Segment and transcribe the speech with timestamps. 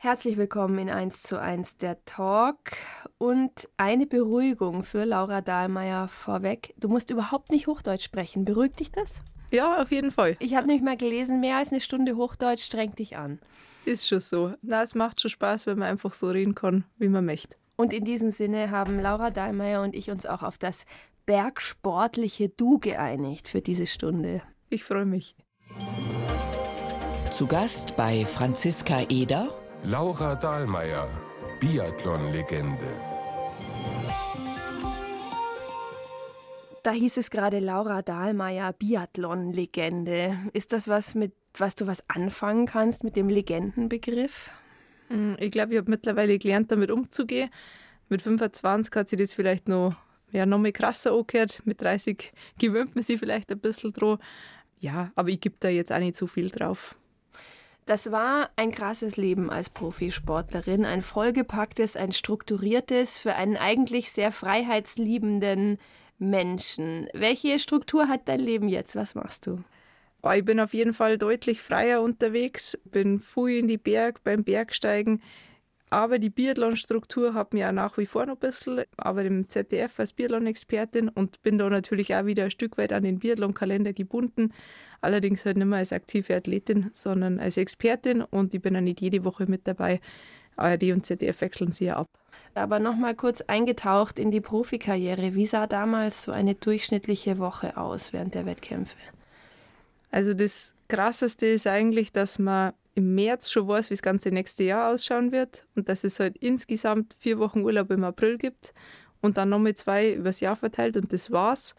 [0.00, 2.56] Herzlich willkommen in 1 zu 1 der Talk
[3.18, 6.72] und eine Beruhigung für Laura Dahlmeier vorweg.
[6.76, 8.44] Du musst überhaupt nicht Hochdeutsch sprechen.
[8.44, 9.20] Beruhigt dich das?
[9.50, 10.36] Ja, auf jeden Fall.
[10.38, 13.40] Ich habe nämlich mal gelesen, mehr als eine Stunde Hochdeutsch strengt dich an.
[13.86, 14.52] Ist schon so.
[14.62, 17.56] Na, es macht schon Spaß, wenn man einfach so reden kann, wie man möchte.
[17.74, 20.86] Und in diesem Sinne haben Laura Dahlmeier und ich uns auch auf das
[21.26, 24.42] bergsportliche Du geeinigt für diese Stunde.
[24.70, 25.34] Ich freue mich.
[27.32, 29.48] Zu Gast bei Franziska Eder
[29.90, 31.08] Laura Dahlmeier,
[31.60, 32.90] Biathlon-Legende.
[36.82, 40.40] Da hieß es gerade Laura Dahlmeier, Biathlon-Legende.
[40.52, 44.50] Ist das was, mit was du was anfangen kannst mit dem Legendenbegriff?
[45.08, 47.48] Hm, ich glaube, ich habe mittlerweile gelernt, damit umzugehen.
[48.10, 49.96] Mit 25 hat sich das vielleicht noch,
[50.32, 51.62] ja, noch mal krasser angehört.
[51.64, 54.18] Mit 30 gewöhnt man sich vielleicht ein bisschen dran.
[54.80, 56.97] Ja, aber ich gebe da jetzt auch nicht so viel drauf.
[57.88, 64.30] Das war ein krasses Leben als Profisportlerin, ein vollgepacktes, ein strukturiertes, für einen eigentlich sehr
[64.30, 65.78] freiheitsliebenden
[66.18, 67.08] Menschen.
[67.14, 68.94] Welche Struktur hat dein Leben jetzt?
[68.94, 69.64] Was machst du?
[70.34, 75.22] Ich bin auf jeden Fall deutlich freier unterwegs, bin früh in die Berg beim Bergsteigen.
[75.90, 79.98] Aber die Biathlon-Struktur hat mir auch nach wie vor noch ein bisschen, aber im ZDF
[79.98, 84.52] als Biathlon-Expertin und bin da natürlich auch wieder ein Stück weit an den Biathlon-Kalender gebunden.
[85.00, 89.00] Allerdings halt nicht mehr als aktive Athletin, sondern als Expertin und ich bin auch nicht
[89.00, 90.00] jede Woche mit dabei.
[90.56, 92.08] ARD und ZDF wechseln sie ja ab.
[92.54, 95.34] Aber nochmal kurz eingetaucht in die Profikarriere.
[95.34, 98.96] Wie sah damals so eine durchschnittliche Woche aus während der Wettkämpfe?
[100.10, 104.64] Also das Krasseste ist eigentlich, dass man im März schon weiß, wie das ganze nächste
[104.64, 108.74] Jahr ausschauen wird und dass es halt insgesamt vier Wochen Urlaub im April gibt
[109.20, 111.76] und dann nochmal zwei übers Jahr verteilt und das war's.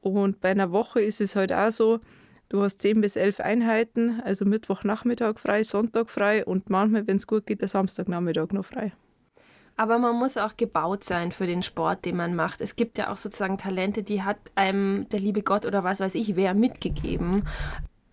[0.00, 1.98] Und bei einer Woche ist es halt auch so,
[2.50, 7.26] du hast zehn bis elf Einheiten, also Mittwochnachmittag frei, Sonntag frei und manchmal, wenn es
[7.26, 8.92] gut geht, der Samstagnachmittag noch frei.
[9.76, 12.60] Aber man muss auch gebaut sein für den Sport, den man macht.
[12.60, 16.14] Es gibt ja auch sozusagen Talente, die hat einem der liebe Gott oder was weiß
[16.14, 17.42] ich wer mitgegeben.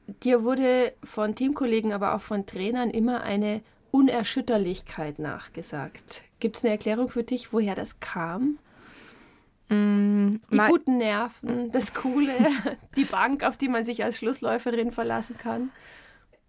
[0.07, 6.23] Dir wurde von Teamkollegen, aber auch von Trainern immer eine Unerschütterlichkeit nachgesagt.
[6.39, 8.57] Gibt es eine Erklärung für dich, woher das kam?
[9.69, 12.33] Mm, die guten Nerven, das Coole,
[12.95, 15.71] die Bank, auf die man sich als Schlussläuferin verlassen kann.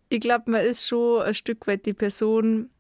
[0.09, 2.71] Ich glaube, man ist schon ein Stück weit die Person,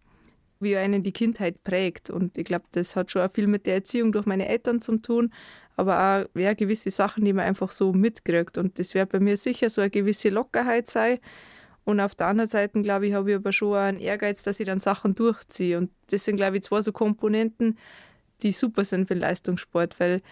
[0.60, 2.10] wie einen die Kindheit prägt.
[2.10, 4.98] Und ich glaube, das hat schon auch viel mit der Erziehung durch meine Eltern zu
[4.98, 5.32] tun
[5.76, 8.58] aber auch ja, gewisse Sachen, die man einfach so mitkriegt.
[8.58, 11.18] Und das wird bei mir sicher so eine gewisse Lockerheit sein.
[11.84, 14.66] Und auf der anderen Seite, glaube ich, habe ich aber schon einen Ehrgeiz, dass ich
[14.66, 15.78] dann Sachen durchziehe.
[15.78, 17.78] Und das sind, glaube ich, zwei so Komponenten,
[18.42, 20.22] die super sind für den Leistungssport, weil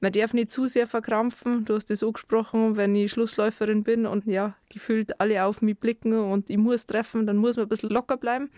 [0.00, 1.64] man darf nicht zu sehr verkrampfen.
[1.64, 6.14] Du hast das angesprochen, wenn ich Schlussläuferin bin und ja, gefühlt alle auf mich blicken
[6.14, 8.50] und ich muss treffen, dann muss man ein bisschen locker bleiben.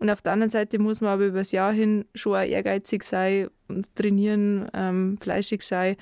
[0.00, 3.04] Und auf der anderen Seite muss man aber über das Jahr hin schon auch ehrgeizig
[3.04, 5.96] sein und trainieren, ähm, fleischig sein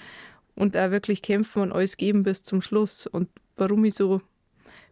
[0.55, 3.09] und auch wirklich kämpfen und alles geben bis zum Schluss.
[3.09, 4.21] Und warum ich so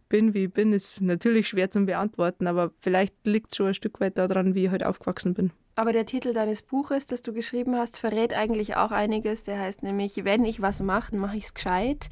[0.09, 3.73] bin, wie ich bin, ist natürlich schwer zu beantworten, aber vielleicht liegt es schon ein
[3.73, 5.51] Stück weit daran, wie ich heute halt aufgewachsen bin.
[5.75, 9.43] Aber der Titel deines Buches, das du geschrieben hast, verrät eigentlich auch einiges.
[9.43, 12.09] Der heißt nämlich, wenn ich was mache, dann mache ich es gescheit.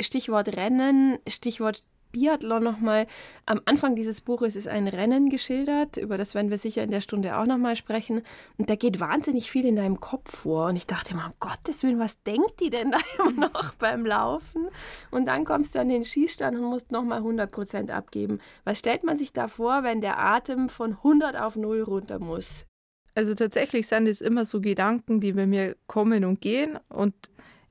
[0.00, 1.82] Stichwort Rennen, Stichwort
[2.12, 3.06] Biathlon nochmal.
[3.46, 7.00] Am Anfang dieses Buches ist ein Rennen geschildert, über das werden wir sicher in der
[7.00, 8.22] Stunde auch nochmal sprechen.
[8.56, 10.66] Und da geht wahnsinnig viel in deinem Kopf vor.
[10.66, 14.06] Und ich dachte immer, um Gottes Willen, was denkt die denn da immer noch beim
[14.06, 14.68] Laufen?
[15.10, 18.40] Und dann kommst du an den Schießstand und musst nochmal 100 Prozent abgeben.
[18.64, 22.66] Was stellt man sich da vor, wenn der Atem von 100 auf 0 runter muss?
[23.14, 26.78] Also tatsächlich sind es immer so Gedanken, die bei mir kommen und gehen.
[26.88, 27.14] Und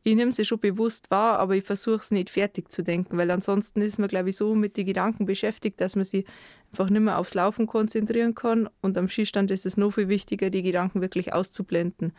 [0.08, 3.30] ich nehme sie schon bewusst wahr, aber ich versuche es nicht fertig zu denken, weil
[3.30, 6.26] ansonsten ist man, glaube ich, so mit den Gedanken beschäftigt, dass man sich
[6.72, 8.70] einfach nicht mehr aufs Laufen konzentrieren kann.
[8.82, 12.14] Und am Skistand ist es noch viel wichtiger, die Gedanken wirklich auszublenden.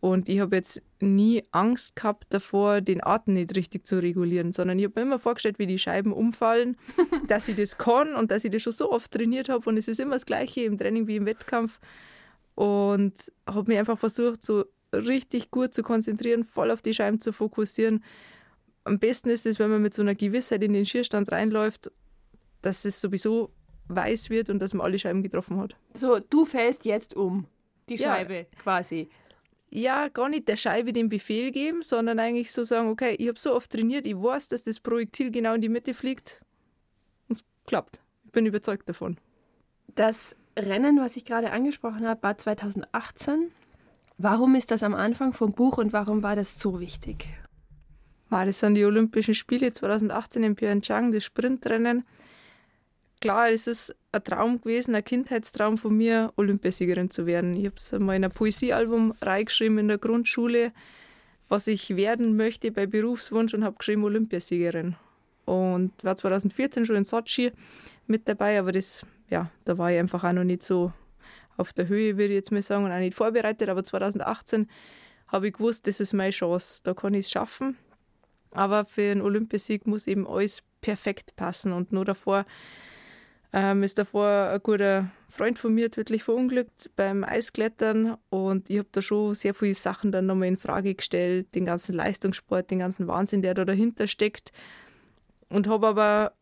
[0.00, 4.78] Und ich habe jetzt nie Angst gehabt davor, den Atem nicht richtig zu regulieren, sondern
[4.78, 6.78] ich habe mir immer vorgestellt, wie die Scheiben umfallen,
[7.28, 9.68] dass ich das kann und dass ich das schon so oft trainiert habe.
[9.68, 11.78] Und es ist immer das Gleiche im Training wie im Wettkampf.
[12.54, 17.32] Und habe mir einfach versucht, so richtig gut zu konzentrieren, voll auf die Scheiben zu
[17.32, 18.02] fokussieren.
[18.84, 21.90] Am besten ist es, wenn man mit so einer Gewissheit in den Schierstand reinläuft,
[22.62, 23.50] dass es sowieso
[23.88, 25.76] weiß wird und dass man alle Scheiben getroffen hat.
[25.94, 27.46] So, du fällst jetzt um,
[27.88, 28.44] die Scheibe ja.
[28.62, 29.08] quasi.
[29.70, 33.38] Ja, gar nicht der Scheibe den Befehl geben, sondern eigentlich so sagen, okay, ich habe
[33.38, 36.42] so oft trainiert, ich weiß, dass das Projektil genau in die Mitte fliegt
[37.28, 38.00] und es klappt.
[38.26, 39.16] Ich bin überzeugt davon.
[39.94, 43.50] Das Rennen, was ich gerade angesprochen habe, war 2018.
[44.18, 47.26] Warum ist das am Anfang vom Buch und warum war das so wichtig?
[48.28, 52.04] War das sind die Olympischen Spiele 2018 in Pyeongchang, das Sprintrennen.
[53.20, 57.54] klar, es ist ein Traum gewesen, ein Kindheitstraum von mir, Olympiasiegerin zu werden.
[57.56, 60.72] Ich habe es mal in ein Poesiealbum reingeschrieben in der Grundschule,
[61.48, 64.96] was ich werden möchte bei Berufswunsch und habe geschrieben Olympiasiegerin.
[65.44, 67.52] Und war 2014 schon in Sochi
[68.06, 70.92] mit dabei, aber das, ja, da war ich einfach auch noch nicht so
[71.56, 73.68] auf der Höhe, würde ich jetzt mal sagen, und auch nicht vorbereitet.
[73.68, 74.68] Aber 2018
[75.28, 77.76] habe ich gewusst, das ist meine Chance, da kann ich es schaffen.
[78.50, 81.72] Aber für einen Olympiasieg muss eben alles perfekt passen.
[81.72, 82.44] Und nur davor
[83.52, 88.88] ähm, ist davor ein guter Freund von mir tödlich verunglückt beim Eisklettern und ich habe
[88.92, 93.08] da schon sehr viele Sachen dann nochmal in Frage gestellt, den ganzen Leistungssport, den ganzen
[93.08, 94.52] Wahnsinn, der da dahinter steckt
[95.48, 96.32] und habe aber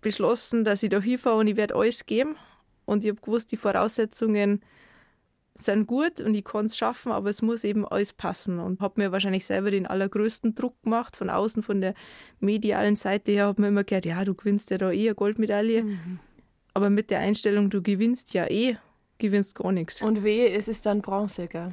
[0.00, 2.36] beschlossen, dass ich da hinfahre und ich werde alles geben
[2.92, 4.60] und ich habe gewusst, die Voraussetzungen
[5.56, 8.58] sind gut und ich kann es schaffen, aber es muss eben alles passen.
[8.58, 11.94] Und habe mir wahrscheinlich selber den allergrößten Druck gemacht, von außen, von der
[12.40, 15.84] medialen Seite her, habe mir immer gehört, ja, du gewinnst ja da eh eine Goldmedaille.
[15.84, 16.18] Mhm.
[16.74, 18.76] Aber mit der Einstellung, du gewinnst ja eh,
[19.18, 20.02] gewinnst gar nichts.
[20.02, 21.72] Und wehe, es ist dann Bronze, gell?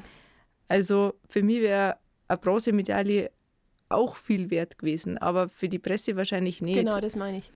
[0.67, 3.31] Also für mich wäre eine Bronzemedaille
[3.87, 6.75] auch viel wert gewesen, aber für die Presse wahrscheinlich nicht.
[6.75, 7.51] Genau, das meine ich.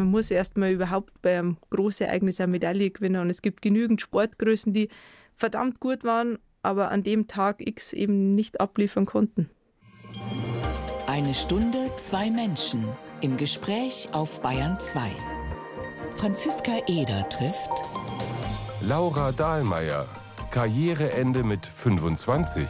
[0.00, 4.00] Man muss erstmal überhaupt bei einem großen Ereignis eine Medaille gewinnen und es gibt genügend
[4.00, 4.88] Sportgrößen, die
[5.36, 9.50] verdammt gut waren, aber an dem Tag X eben nicht abliefern konnten.
[11.06, 12.88] Eine Stunde, zwei Menschen
[13.20, 15.02] im Gespräch auf Bayern 2.
[16.16, 17.84] Franziska Eder trifft
[18.80, 20.06] Laura Dahlmeier,
[20.50, 22.66] Karriereende mit 25.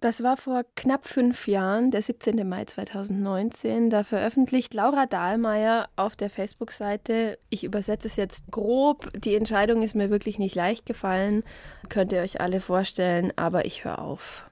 [0.00, 2.48] Das war vor knapp fünf Jahren, der 17.
[2.48, 3.90] Mai 2019.
[3.90, 9.96] Da veröffentlicht Laura Dahlmeier auf der Facebook-Seite, ich übersetze es jetzt grob, die Entscheidung ist
[9.96, 11.42] mir wirklich nicht leicht gefallen,
[11.88, 14.48] könnt ihr euch alle vorstellen, aber ich höre auf.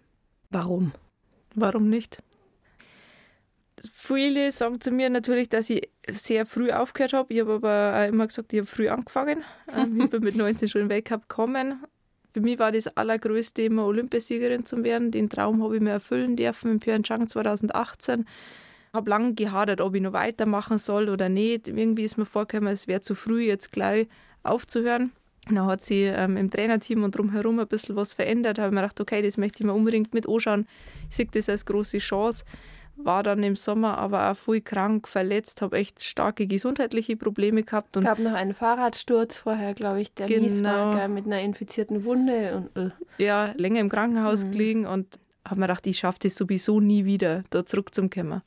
[0.51, 0.93] Warum?
[1.55, 2.19] Warum nicht?
[3.93, 7.33] Viele sagen zu mir natürlich, dass ich sehr früh aufgehört habe.
[7.33, 9.45] Ich habe aber auch immer gesagt, ich habe früh angefangen.
[9.73, 11.85] Ähm, ich bin mit 19 schon im Weltcup gekommen
[12.37, 15.11] für mich war das allergrößte immer Olympiasiegerin zu werden.
[15.11, 18.27] Den Traum habe ich mir erfüllen dürfen in Pyeongchang 2018.
[18.93, 21.67] Habe lange gehadert, ob ich noch weitermachen soll oder nicht.
[21.67, 24.07] Irgendwie ist mir vorgekommen, es wäre zu früh, jetzt gleich
[24.43, 25.13] aufzuhören.
[25.47, 28.59] dann hat sich ähm, im Trainerteam und drumherum ein bisschen was verändert.
[28.59, 30.67] Da habe ich mir gedacht, okay, das möchte ich mir unbedingt mit anschauen.
[31.09, 32.45] Ich sehe das als große Chance
[32.97, 37.97] war dann im Sommer aber auch voll krank, verletzt, habe echt starke gesundheitliche Probleme gehabt.
[37.97, 40.95] Es gab noch einen Fahrradsturz vorher, glaube ich, der genau.
[40.95, 42.57] war, mit einer infizierten Wunde.
[42.75, 42.91] Und, uh.
[43.19, 44.51] Ja, länger im Krankenhaus mhm.
[44.51, 48.43] gelegen und habe mir gedacht, ich schaffe das sowieso nie wieder, da zurückzukommen.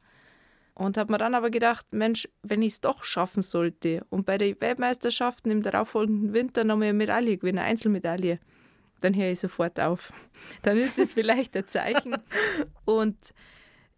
[0.73, 4.37] Und habe mir dann aber gedacht, Mensch, wenn ich es doch schaffen sollte und bei
[4.37, 8.39] den Weltmeisterschaften im darauffolgenden Winter noch eine Medaille gewinnen, eine Einzelmedaille,
[9.01, 10.11] dann höre ich sofort auf.
[10.61, 12.17] Dann ist das vielleicht ein Zeichen.
[12.85, 13.17] und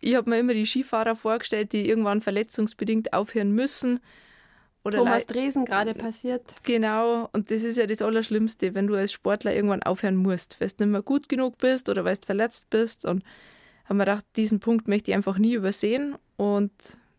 [0.01, 3.99] ich habe mir immer die Skifahrer vorgestellt, die irgendwann verletzungsbedingt aufhören müssen.
[4.83, 6.55] Oder Thomas Dresen gerade passiert.
[6.63, 10.69] Genau, und das ist ja das Allerschlimmste, wenn du als Sportler irgendwann aufhören musst, weil
[10.69, 13.05] du nicht mehr gut genug bist oder weil du verletzt bist.
[13.05, 13.23] Und
[13.85, 16.15] habe mir gedacht, diesen Punkt möchte ich einfach nie übersehen.
[16.35, 16.71] Und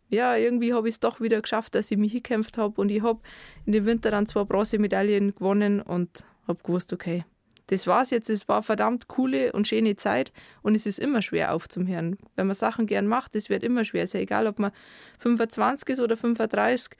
[0.08, 2.81] ja, irgendwie habe ich es doch wieder geschafft, dass ich mich hingekämpft habe.
[2.81, 3.20] Und ich habe
[3.64, 7.25] in dem Winter dann zwei Bronzemedaillen gewonnen und habe gewusst, okay,
[7.69, 8.29] das war's jetzt.
[8.31, 10.32] Es war verdammt coole und schöne Zeit
[10.62, 12.19] und es ist immer schwer aufzuhören.
[12.37, 14.05] Wenn man Sachen gern macht, es wird immer schwer.
[14.05, 14.73] Es ist ja egal, ob man
[15.19, 16.97] 25 ist oder 35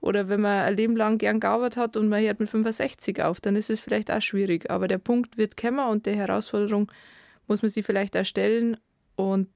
[0.00, 3.40] oder wenn man ein Leben lang gern gearbeitet hat und man hört mit 65 auf,
[3.40, 4.70] dann ist es vielleicht auch schwierig.
[4.70, 6.90] Aber der Punkt wird kommen und der Herausforderung
[7.46, 8.76] muss man sich vielleicht erstellen
[9.16, 9.48] und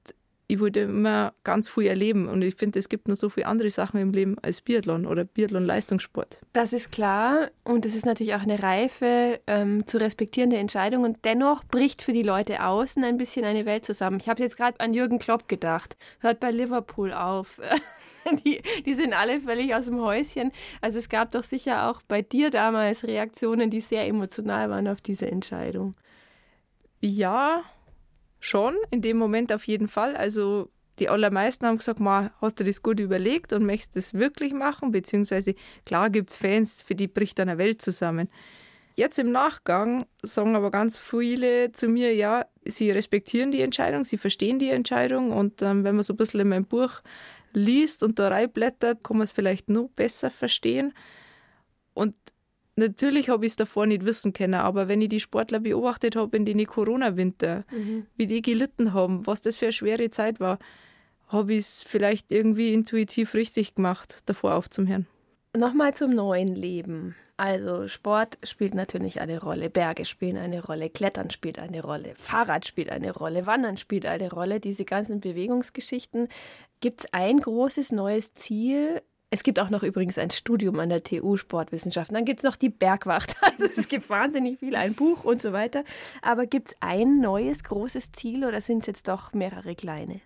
[0.49, 3.69] ich wollte immer ganz viel erleben und ich finde, es gibt noch so viele andere
[3.69, 6.39] Sachen im Leben als Biathlon oder Biathlon-Leistungssport.
[6.53, 11.25] Das ist klar und es ist natürlich auch eine reife, ähm, zu respektierende Entscheidung und
[11.25, 14.19] dennoch bricht für die Leute außen ein bisschen eine Welt zusammen.
[14.21, 17.59] Ich habe jetzt gerade an Jürgen Klopp gedacht, hört bei Liverpool auf.
[18.45, 20.51] Die, die sind alle völlig aus dem Häuschen.
[20.81, 24.99] Also es gab doch sicher auch bei dir damals Reaktionen, die sehr emotional waren auf
[24.99, 25.95] diese Entscheidung.
[26.99, 27.63] Ja,
[28.47, 30.15] schon, in dem Moment auf jeden Fall.
[30.15, 34.53] Also die allermeisten haben gesagt, Ma, hast du das gut überlegt und möchtest das wirklich
[34.53, 34.91] machen?
[34.91, 35.53] Beziehungsweise,
[35.85, 38.29] klar gibt es Fans, für die bricht eine Welt zusammen.
[38.95, 44.17] Jetzt im Nachgang sagen aber ganz viele zu mir, ja, sie respektieren die Entscheidung, sie
[44.17, 47.01] verstehen die Entscheidung und ähm, wenn man so ein bisschen in meinem Buch
[47.53, 50.93] liest und da reinblättert, kann man es vielleicht noch besser verstehen.
[51.93, 52.15] Und
[52.77, 56.37] natürlich habe ich es davor nicht wissen können, aber wenn ich die Sportler beobachtet habe
[56.37, 58.05] in den Corona-Winter, mhm.
[58.15, 60.59] wie die gelitten haben, was das für eine schwere Zeit war,
[61.27, 65.07] habe ich es vielleicht irgendwie intuitiv richtig gemacht, davor aufzuhören.
[65.55, 67.15] Nochmal zum neuen Leben.
[67.35, 72.65] Also Sport spielt natürlich eine Rolle, Berge spielen eine Rolle, Klettern spielt eine Rolle, Fahrrad
[72.65, 76.29] spielt eine Rolle, Wandern spielt eine Rolle, diese ganzen Bewegungsgeschichten.
[76.79, 79.03] Gibt es ein großes neues Ziel?
[79.29, 82.13] Es gibt auch noch übrigens ein Studium an der TU Sportwissenschaften.
[82.13, 83.35] Dann gibt es noch die Bergwacht.
[83.47, 85.83] Also es gibt wahnsinnig viel, ein Buch und so weiter.
[86.21, 90.21] Aber gibt es ein neues großes Ziel oder sind es jetzt doch mehrere kleine?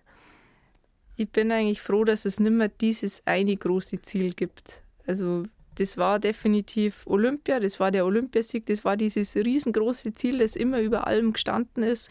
[1.16, 4.82] Ich bin eigentlich froh, dass es nicht mehr dieses eine große Ziel gibt.
[5.06, 5.44] Also
[5.76, 10.80] das war definitiv Olympia, das war der Olympiasieg, das war dieses riesengroße Ziel, das immer
[10.80, 12.10] über allem gestanden ist.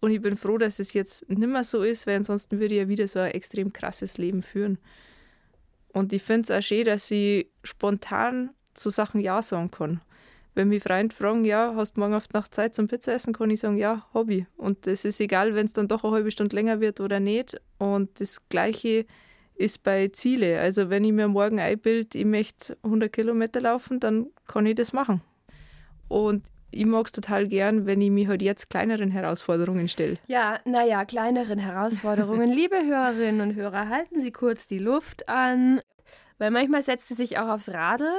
[0.00, 2.80] Und ich bin froh, dass es jetzt nicht mehr so ist, weil ansonsten würde ich
[2.80, 4.78] ja wieder so ein extrem krasses Leben führen.
[5.96, 10.02] Und ich finde es auch schön, dass ich spontan zu Sachen Ja sagen kann.
[10.54, 13.32] Wenn mich Freunde fragen, ja, hast du morgen auf die Nacht Zeit zum Pizza essen,
[13.32, 14.46] kann ich sagen, ja, Hobby.
[14.58, 17.58] Und es ist egal, wenn es dann doch eine halbe Stunde länger wird oder nicht.
[17.78, 19.06] Und das Gleiche
[19.54, 20.60] ist bei Ziele.
[20.60, 24.92] Also wenn ich mir morgen einbild, ich möchte 100 Kilometer laufen, dann kann ich das
[24.92, 25.22] machen.
[26.08, 30.16] Und ich mag es total gern, wenn ich mich halt jetzt kleineren Herausforderungen stelle.
[30.26, 32.50] Ja, naja, kleineren Herausforderungen.
[32.52, 35.80] Liebe Hörerinnen und Hörer, halten Sie kurz die Luft an.
[36.38, 38.10] Weil manchmal setzt sie sich auch aufs Radl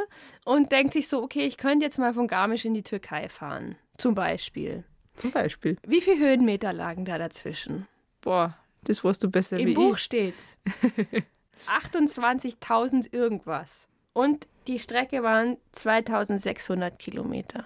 [0.46, 3.76] und denkt sich so, okay, ich könnte jetzt mal von Garmisch in die Türkei fahren.
[3.98, 4.84] Zum Beispiel.
[5.16, 5.78] Zum Beispiel.
[5.86, 7.88] Wie viele Höhenmeter lagen da dazwischen?
[8.22, 10.04] Boah, das weißt du besser Im wie Buch ich.
[10.04, 10.56] steht's.
[11.68, 13.88] 28.000 irgendwas.
[14.14, 17.66] Und die Strecke waren 2600 Kilometer.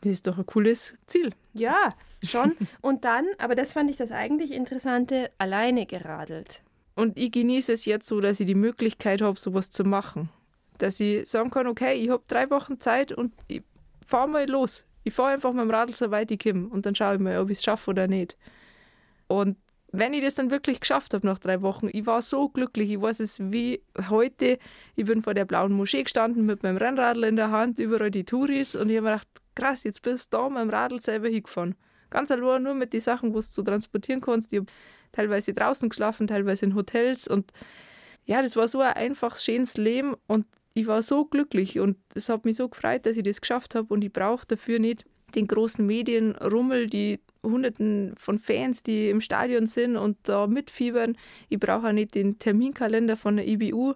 [0.00, 1.32] Das ist doch ein cooles Ziel.
[1.54, 1.90] Ja,
[2.24, 2.56] schon.
[2.80, 6.62] Und dann, aber das fand ich das eigentlich Interessante, alleine geradelt.
[6.94, 10.28] Und ich genieße es jetzt so, dass ich die Möglichkeit habe, sowas zu machen.
[10.78, 13.62] Dass ich sagen kann, okay, ich habe drei Wochen Zeit und ich
[14.06, 14.84] fahre mal los.
[15.04, 17.38] Ich fahre einfach mit dem Radl so weit ich komme und dann schaue ich mal,
[17.38, 18.36] ob ich es schaffe oder nicht.
[19.26, 19.56] Und
[19.90, 22.90] wenn ich das dann wirklich geschafft habe nach drei Wochen, ich war so glücklich.
[22.90, 24.58] Ich weiß es wie heute.
[24.96, 28.24] Ich bin vor der blauen Moschee gestanden mit meinem Rennradl in der Hand, überall die
[28.24, 31.28] Touris und ich habe mir gedacht, krass, jetzt bist du da mit dem Radl selber
[31.28, 31.74] hingefahren.
[32.08, 34.52] Ganz allein nur mit den Sachen, was du transportieren kannst.
[34.52, 34.62] Ich
[35.12, 37.52] teilweise draußen geschlafen, teilweise in Hotels und
[38.24, 42.28] ja, das war so ein einfaches, schönes Leben und ich war so glücklich und es
[42.28, 45.04] hat mich so gefreut, dass ich das geschafft habe und ich brauche dafür nicht
[45.34, 51.16] den großen Medienrummel, die Hunderten von Fans, die im Stadion sind und da mitfiebern.
[51.48, 53.94] Ich brauche auch nicht den Terminkalender von der IBU,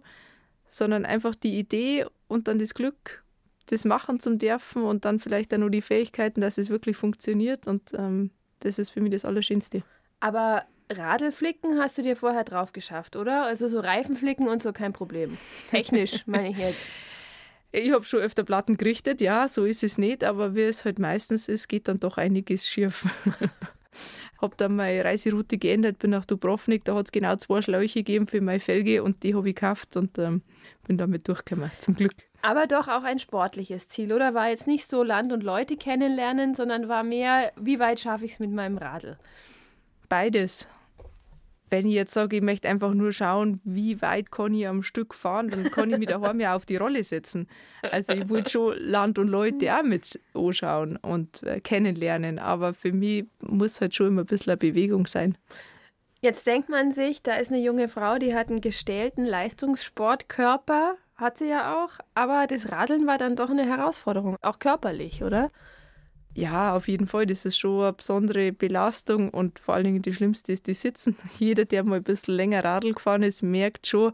[0.68, 3.22] sondern einfach die Idee und dann das Glück,
[3.66, 7.66] das machen zum dürfen und dann vielleicht auch nur die Fähigkeiten, dass es wirklich funktioniert
[7.66, 8.30] und ähm,
[8.60, 9.82] das ist für mich das Allerschönste.
[10.20, 13.44] Aber Radlflicken hast du dir vorher drauf geschafft, oder?
[13.44, 15.36] Also so Reifenflicken und so kein Problem.
[15.70, 16.88] Technisch meine ich jetzt.
[17.72, 20.98] Ich habe schon öfter Platten gerichtet, ja, so ist es nicht, aber wie es halt
[20.98, 23.06] meistens ist, geht dann doch einiges schief.
[24.40, 28.26] habe dann meine Reiseroute geändert, bin nach Dubrovnik, da hat es genau zwei Schläuche gegeben
[28.26, 30.42] für meine Felge und die habe ich gekauft und ähm,
[30.86, 32.12] bin damit durchgekommen, zum Glück.
[32.42, 34.34] Aber doch auch ein sportliches Ziel, oder?
[34.34, 38.32] War jetzt nicht so Land und Leute kennenlernen, sondern war mehr, wie weit schaffe ich
[38.32, 39.18] es mit meinem Radl?
[40.08, 40.68] Beides.
[41.68, 45.14] Wenn ich jetzt sage, ich möchte einfach nur schauen, wie weit kann ich am Stück
[45.14, 47.48] fahren, dann kann ich mich daheim ja auf die Rolle setzen.
[47.82, 52.92] Also ich wollte schon Land und Leute auch mit anschauen und äh, kennenlernen, aber für
[52.92, 55.36] mich muss halt schon immer ein bisschen eine Bewegung sein.
[56.20, 61.38] Jetzt denkt man sich, da ist eine junge Frau, die hat einen gestählten Leistungssportkörper, hat
[61.38, 65.50] sie ja auch, aber das Radeln war dann doch eine Herausforderung, auch körperlich, oder?
[66.36, 67.24] Ja, auf jeden Fall.
[67.24, 71.16] Das ist schon eine besondere Belastung und vor allen Dingen die schlimmste ist die Sitzen.
[71.38, 74.12] Jeder, der mal ein bisschen länger Radl gefahren ist, merkt schon,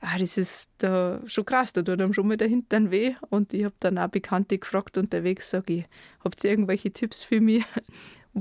[0.00, 3.14] ah, das ist da schon krass, da tut einem schon mal der Hintern weh.
[3.30, 5.84] Und ich habe dann auch Bekannte gefragt unterwegs, sage ich,
[6.24, 7.64] habt ihr irgendwelche Tipps für mich?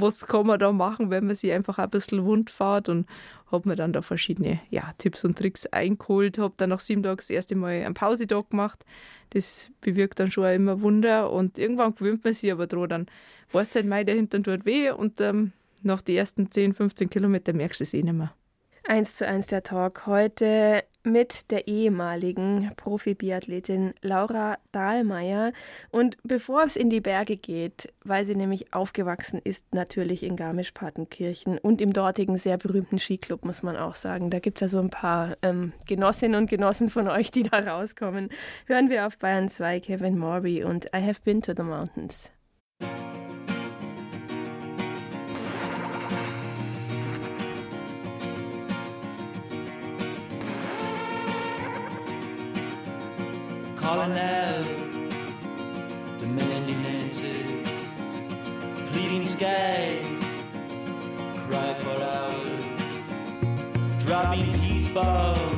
[0.02, 2.90] Was kann man da machen, wenn man sich einfach ein bisschen wund fährt?
[2.90, 3.08] Und
[3.52, 6.38] habe mir dann da verschiedene ja, Tipps und Tricks eingeholt.
[6.38, 8.86] Habe dann nach sieben Tagen das erste Mal einen Pausetag gemacht.
[9.32, 11.32] Das bewirkt dann schon immer Wunder.
[11.32, 12.90] Und irgendwann gewöhnt man sich aber dran.
[12.90, 13.06] Dann
[13.52, 14.92] weißt du halt, mei, der Hintern tut weh.
[14.92, 15.52] Und ähm,
[15.82, 18.34] nach den ersten 10, 15 Kilometern merkst du es eh nicht mehr.
[18.84, 25.54] Eins zu eins der Talk heute mit der ehemaligen Profi-Biathletin Laura Dahlmeier.
[25.90, 31.58] Und bevor es in die Berge geht, weil sie nämlich aufgewachsen ist, natürlich in Garmisch-Partenkirchen
[31.58, 34.30] und im dortigen sehr berühmten Skiclub, muss man auch sagen.
[34.30, 37.58] Da gibt es ja so ein paar ähm, Genossinnen und Genossen von euch, die da
[37.58, 38.30] rauskommen.
[38.66, 42.32] Hören wir auf Bayern 2 Kevin Morby und I Have Been to the Mountains.
[53.88, 54.66] Calling out,
[56.20, 57.70] demanding answers,
[58.92, 60.04] pleading skies,
[61.48, 62.66] cry for hours,
[64.04, 65.57] dropping peace bombs,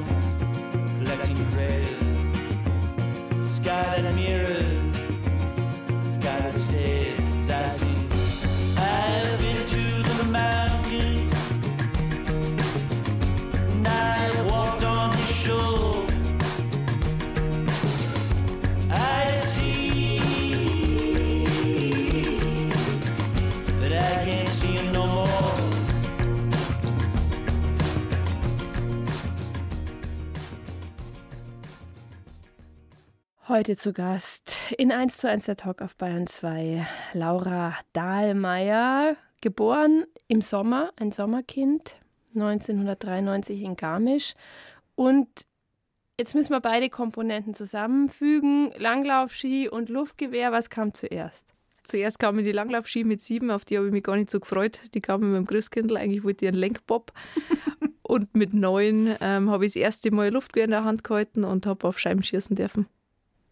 [33.49, 40.05] Heute zu Gast in 1 zu 1 der Talk auf Bayern 2 Laura Dahlmeier, geboren
[40.27, 41.95] im Sommer, ein Sommerkind,
[42.35, 44.35] 1993 in Garmisch.
[44.93, 45.27] Und
[46.19, 50.51] jetzt müssen wir beide Komponenten zusammenfügen: Langlaufski und Luftgewehr.
[50.51, 51.47] Was kam zuerst?
[51.81, 54.79] Zuerst kamen die Langlaufski mit sieben, auf die habe ich mich gar nicht so gefreut.
[54.93, 57.13] Die kamen mit dem Christkindl, eigentlich wollte ich einen Lenkbob.
[58.03, 61.65] und mit neun ähm, habe ich das erste Mal Luftgewehr in der Hand gehalten und
[61.65, 62.85] habe auf Scheiben schießen dürfen.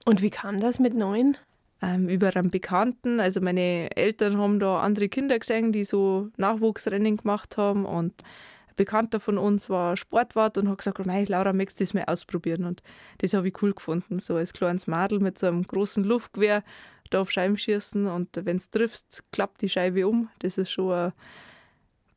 [0.07, 1.35] Und wie kam das mit neun?
[1.81, 3.19] Ähm, über einen Bekannten.
[3.19, 8.13] Also meine Eltern haben da andere Kinder gesehen, die so Nachwuchsrennen gemacht haben und
[8.69, 12.05] ein Bekannter von uns war Sportwart und hat gesagt, Mei, Laura, möchtest du das mal
[12.05, 12.63] ausprobieren?
[12.63, 12.83] Und
[13.17, 16.63] das habe ich cool gefunden, so als kleines Madel mit so einem großen Luftgewehr
[17.09, 20.29] da auf Scheiben schießen und wenn es triffst, klappt die Scheibe um.
[20.39, 21.13] Das ist schon ein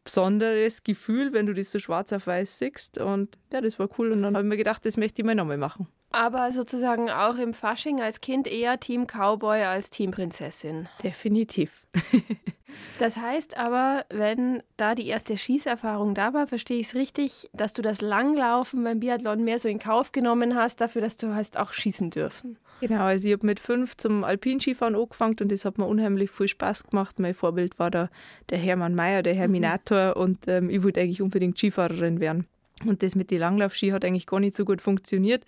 [0.05, 4.13] besonderes Gefühl, wenn du das so schwarz auf weiß siehst und ja, das war cool
[4.13, 5.89] und dann habe ich mir gedacht, das möchte ich mal nochmal machen.
[6.11, 10.89] Aber sozusagen auch im Fasching als Kind eher Team Cowboy als Team Prinzessin.
[11.05, 11.87] Definitiv.
[12.99, 17.75] das heißt aber, wenn da die erste Schießerfahrung da war, verstehe ich es richtig, dass
[17.75, 21.57] du das Langlaufen beim Biathlon mehr so in Kauf genommen hast, dafür, dass du hast
[21.57, 22.59] auch schießen dürfen.
[22.81, 26.49] Genau, also ich habe mit fünf zum Alpinskifahren angefangen und das hat mir unheimlich viel
[26.49, 27.21] Spaß gemacht.
[27.21, 28.09] Mein Vorbild war da
[28.49, 30.23] der Hermann Mayer, der Herminator mhm.
[30.23, 32.47] und ähm, ich wollte eigentlich unbedingt Skifahrerin werden.
[32.85, 35.45] Und das mit den Langlaufski hat eigentlich gar nicht so gut funktioniert.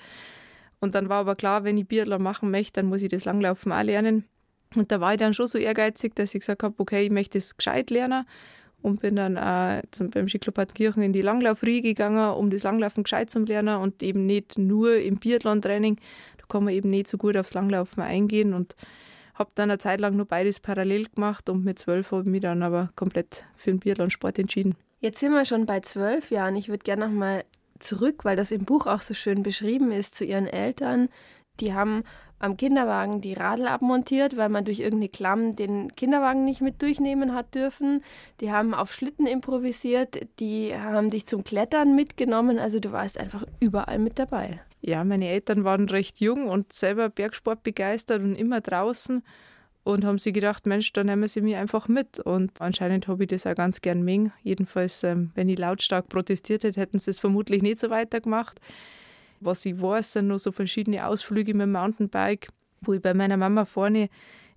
[0.83, 3.71] Und dann war aber klar, wenn ich Biathlon machen möchte, dann muss ich das Langlaufen
[3.71, 4.25] auch lernen.
[4.75, 7.39] Und da war ich dann schon so ehrgeizig, dass ich gesagt habe, okay, ich möchte
[7.39, 8.27] das gescheit lernen.
[8.83, 13.05] Und bin dann auch zum, beim Skiclub Kirchen in die Langlaufrie gegangen, um das Langlaufen
[13.05, 16.01] gescheit zu lernen und eben nicht nur im Biathlon-Training.
[16.39, 18.75] Da kann man eben nicht so gut aufs Langlaufen eingehen und
[19.35, 22.41] habe dann eine Zeit lang nur beides parallel gemacht und mit zwölf habe ich mich
[22.41, 24.75] dann aber komplett für den Biathlonsport entschieden.
[24.99, 26.57] Jetzt sind wir schon bei zwölf Jahren.
[26.57, 27.45] Ich würde gerne noch mal
[27.83, 31.09] zurück, weil das im Buch auch so schön beschrieben ist, zu ihren Eltern.
[31.61, 32.05] Die haben
[32.39, 37.35] am Kinderwagen die Radl abmontiert, weil man durch irgendeine Klamm den Kinderwagen nicht mit durchnehmen
[37.35, 38.03] hat dürfen.
[38.41, 42.59] Die haben auf Schlitten improvisiert, die haben dich zum Klettern mitgenommen.
[42.59, 44.61] Also du warst einfach überall mit dabei.
[44.81, 49.23] Ja, meine Eltern waren recht jung und selber Bergsport begeistert und immer draußen
[49.85, 52.21] und haben sie gedacht, Mensch, dann nehmen sie mich einfach mit.
[52.21, 54.33] Und anscheinend habe ich das auch ganz gern mengen.
[54.43, 58.61] Jedenfalls, ähm, wenn ich lautstark protestiert hätte, hätten sie es vermutlich nicht so weitergemacht.
[59.41, 62.49] Was ich weiß, sind noch so verschiedene Ausflüge mit dem Mountainbike,
[62.81, 64.09] wo ich bei meiner Mama vorne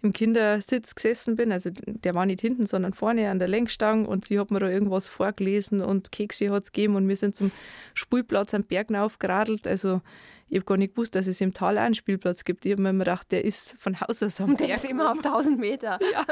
[0.05, 1.51] im Kindersitz gesessen bin.
[1.51, 4.69] Also der war nicht hinten, sondern vorne an der Lenkstange und sie hat mir da
[4.69, 7.51] irgendwas vorgelesen und Kekse hat es gegeben und wir sind zum
[7.93, 9.67] Spielplatz am Berg aufgeradelt.
[9.67, 10.01] Also
[10.47, 12.65] ich habe gar nicht gewusst, dass es im Tal einen Spielplatz gibt.
[12.65, 14.67] Ich habe mir immer gedacht, der ist von Haus aus am Berg.
[14.67, 15.99] Der ist immer auf 1000 Meter.
[16.13, 16.25] ja,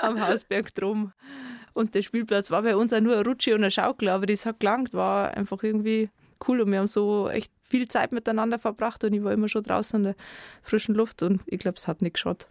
[0.00, 1.12] am Hausberg drum.
[1.74, 4.46] Und der Spielplatz war bei uns auch nur eine Rutsche und eine Schaukel, aber das
[4.46, 6.10] hat gelangt, war einfach irgendwie
[6.48, 9.62] cool und wir haben so echt viel Zeit miteinander verbracht und ich war immer schon
[9.62, 10.14] draußen in der
[10.62, 12.48] frischen Luft und ich glaube, es hat nicht geschaut.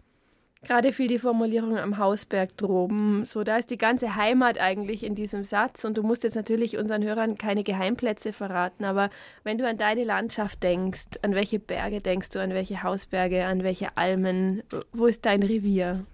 [0.64, 3.24] Gerade fiel die Formulierung am Hausberg droben.
[3.24, 5.84] So, da ist die ganze Heimat eigentlich in diesem Satz.
[5.84, 8.84] Und du musst jetzt natürlich unseren Hörern keine Geheimplätze verraten.
[8.84, 9.10] Aber
[9.42, 13.64] wenn du an deine Landschaft denkst, an welche Berge denkst du, an welche Hausberge, an
[13.64, 16.06] welche Almen, wo ist dein Revier?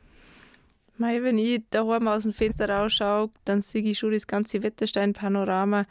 [0.97, 5.85] Mei, wenn ich daheim aus dem Fenster rausschaue, dann sehe ich schon das ganze Wetterstein-Panorama.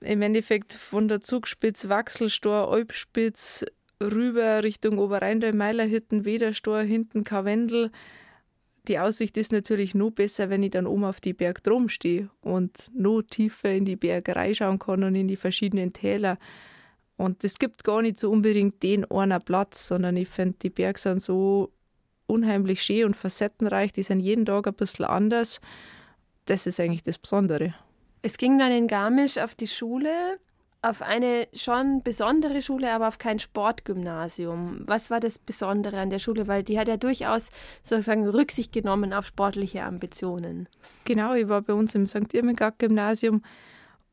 [0.00, 3.64] Im Endeffekt von der Zugspitz, Wachselstor, Alpspitz,
[4.00, 7.90] rüber Richtung Oberrheindal, Meilerhütten, Wederstor, hinten Karwendel.
[8.88, 12.30] Die Aussicht ist natürlich nur besser, wenn ich dann oben auf die Berg drum stehe
[12.40, 16.38] und noch tiefer in die Berge reinschauen kann und in die verschiedenen Täler.
[17.16, 20.98] Und es gibt gar nicht so unbedingt den einen Platz, sondern ich finde, die Berge
[20.98, 21.70] sind so
[22.26, 25.60] unheimlich schön und facettenreich, die sind jeden Tag ein bisschen anders.
[26.46, 27.74] Das ist eigentlich das Besondere.
[28.22, 30.38] Es ging dann in Garmisch auf die Schule
[30.82, 34.82] auf eine schon besondere Schule, aber auf kein Sportgymnasium.
[34.86, 36.48] Was war das Besondere an der Schule?
[36.48, 37.50] Weil die hat ja durchaus
[37.82, 40.68] sozusagen Rücksicht genommen auf sportliche Ambitionen.
[41.04, 42.32] Genau, ich war bei uns im St.
[42.32, 43.42] Irmgard-Gymnasium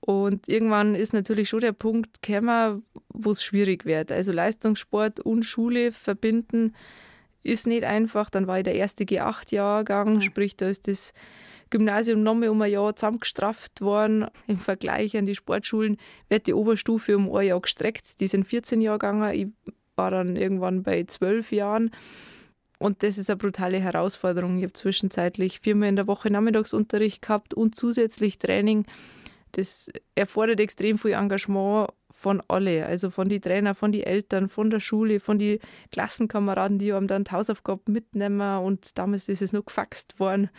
[0.02, 4.12] und irgendwann ist natürlich schon der Punkt gekommen, wo es schwierig wird.
[4.12, 6.76] Also Leistungssport und Schule verbinden
[7.44, 8.30] ist nicht einfach.
[8.30, 10.22] Dann war ich der erste G8-Jahrgang, mhm.
[10.22, 11.14] sprich, da ist das
[11.70, 14.28] Gymnasium nochmal um ein Jahr zusammengestrafft worden.
[14.48, 15.98] Im Vergleich an die Sportschulen
[16.30, 18.20] wird die Oberstufe um ein Jahr gestreckt.
[18.20, 19.34] Die sind 14 Jahre gegangen.
[19.34, 21.92] Ich war dann irgendwann bei 12 Jahren.
[22.80, 24.58] Und das ist eine brutale Herausforderung.
[24.58, 28.86] Ich habe zwischenzeitlich viermal in der Woche Nachmittagsunterricht gehabt und zusätzlich Training.
[29.54, 34.70] Das erfordert extrem viel Engagement von alle, also von den Trainern, von den Eltern, von
[34.70, 35.60] der Schule, von den
[35.92, 40.50] Klassenkameraden, die haben dann die Hausaufgaben mitnehmen und damals ist es noch gefaxt worden.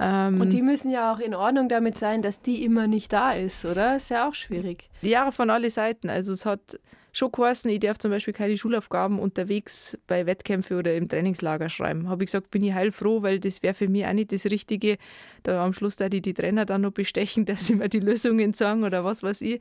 [0.00, 3.32] Ähm, Und die müssen ja auch in Ordnung damit sein, dass die immer nicht da
[3.32, 3.96] ist, oder?
[3.96, 4.88] Ist ja auch schwierig.
[5.02, 6.08] Ja, von alle Seiten.
[6.08, 6.78] Also es hat
[7.12, 12.08] schon geheißen, ich darf zum Beispiel keine Schulaufgaben unterwegs bei Wettkämpfen oder im Trainingslager schreiben.
[12.08, 14.98] Habe ich gesagt, bin ich heilfroh, weil das wäre für mich auch nicht das Richtige.
[15.42, 18.54] Da am Schluss da die, die Trainer dann noch bestechen, dass sie mir die Lösungen
[18.54, 19.60] sagen oder was weiß ich.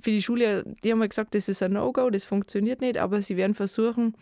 [0.00, 3.20] Für die Schule, die haben mir gesagt, das ist ein No-Go, das funktioniert nicht, aber
[3.20, 4.14] sie werden versuchen,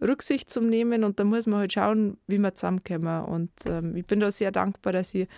[0.00, 3.24] Rücksicht zu nehmen und da muss man halt schauen, wie wir zusammenkommen.
[3.24, 5.28] Und ähm, ich bin da sehr dankbar, dass ich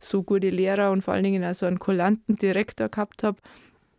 [0.00, 3.38] so gute Lehrer und vor allen Dingen auch so einen kulanten Direktor gehabt habe,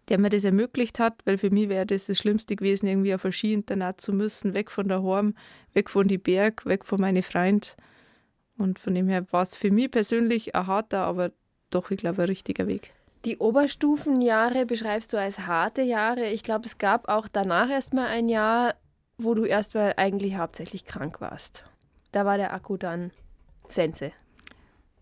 [0.09, 3.23] der mir das ermöglicht hat, weil für mich wäre das das Schlimmste gewesen, irgendwie auf
[3.23, 5.35] ein Skiinternat zu müssen, weg von daheim,
[5.73, 7.69] weg von die Berg, weg von meinen Freunden.
[8.57, 11.31] Und von dem her war es für mich persönlich ein harter, aber
[11.69, 12.93] doch, ich glaube, ein richtiger Weg.
[13.25, 16.27] Die Oberstufenjahre beschreibst du als harte Jahre.
[16.29, 18.75] Ich glaube, es gab auch danach erstmal ein Jahr,
[19.17, 21.65] wo du erstmal eigentlich hauptsächlich krank warst.
[22.11, 23.11] Da war der Akku dann
[23.67, 24.11] Sense.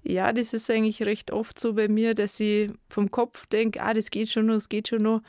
[0.03, 3.93] Ja, das ist eigentlich recht oft so bei mir, dass ich vom Kopf denke, ah,
[3.93, 5.21] das geht schon noch, das geht schon noch.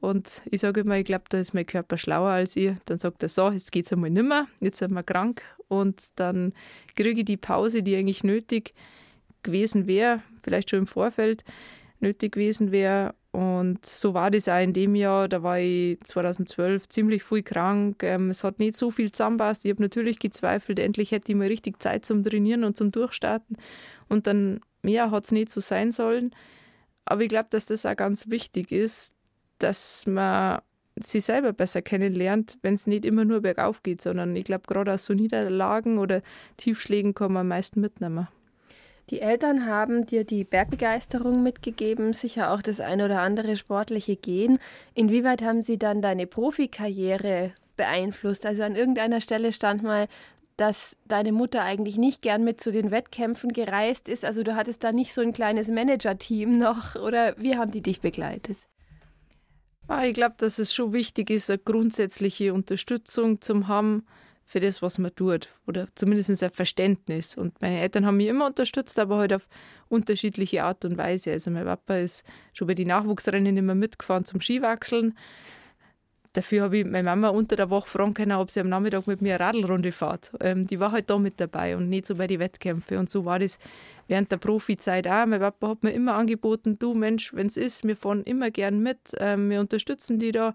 [0.00, 2.76] Und ich sage immer, ich glaube, da ist mein Körper schlauer als ihr.
[2.84, 5.42] Dann sagt er so, jetzt geht es einmal nimmer, jetzt sind wir krank.
[5.66, 6.54] Und dann
[6.96, 8.74] kriege ich die Pause, die eigentlich nötig
[9.42, 11.44] gewesen wäre, vielleicht schon im Vorfeld
[12.00, 13.14] nötig gewesen wäre.
[13.38, 15.28] Und so war das auch in dem Jahr.
[15.28, 18.02] Da war ich 2012 ziemlich viel krank.
[18.02, 19.64] Ähm, es hat nicht so viel zusammenpasst.
[19.64, 23.56] Ich habe natürlich gezweifelt, endlich hätte ich mal richtig Zeit zum Trainieren und zum Durchstarten.
[24.08, 26.32] Und dann, ja, hat es nicht so sein sollen.
[27.04, 29.14] Aber ich glaube, dass das auch ganz wichtig ist,
[29.60, 30.58] dass man
[31.00, 34.92] sich selber besser kennenlernt, wenn es nicht immer nur bergauf geht, sondern ich glaube, gerade
[34.92, 36.22] aus so Niederlagen oder
[36.56, 38.26] Tiefschlägen kann man am meisten mitnehmen.
[39.10, 44.58] Die Eltern haben dir die Bergbegeisterung mitgegeben, sicher auch das ein oder andere sportliche Gehen.
[44.94, 48.44] Inwieweit haben sie dann deine Profikarriere beeinflusst?
[48.44, 50.08] Also an irgendeiner Stelle stand mal,
[50.58, 54.26] dass deine Mutter eigentlich nicht gern mit zu den Wettkämpfen gereist ist.
[54.26, 58.02] Also du hattest da nicht so ein kleines Manager-Team noch oder wie haben die dich
[58.02, 58.58] begleitet?
[59.86, 64.04] Ah, ich glaube, dass es schon wichtig ist, eine grundsätzliche Unterstützung zu haben
[64.48, 65.50] für das, was man tut.
[65.66, 67.36] Oder zumindest ein Verständnis.
[67.36, 69.46] Und meine Eltern haben mich immer unterstützt, aber halt auf
[69.90, 71.32] unterschiedliche Art und Weise.
[71.32, 75.16] Also mein Papa ist schon bei den Nachwuchsrennen immer mitgefahren zum Skiwachseln.
[76.32, 79.20] Dafür habe ich meine Mama unter der Woche fragen können, ob sie am Nachmittag mit
[79.20, 80.32] mir eine Radlrunde fährt.
[80.40, 82.96] Ähm, die war halt da mit dabei und nicht so bei den Wettkämpfen.
[82.96, 83.58] Und so war das
[84.06, 85.26] während der Profizeit auch.
[85.26, 88.82] Mein Papa hat mir immer angeboten, du Mensch, wenn es ist, wir fahren immer gern
[88.82, 90.54] mit, ähm, wir unterstützen die da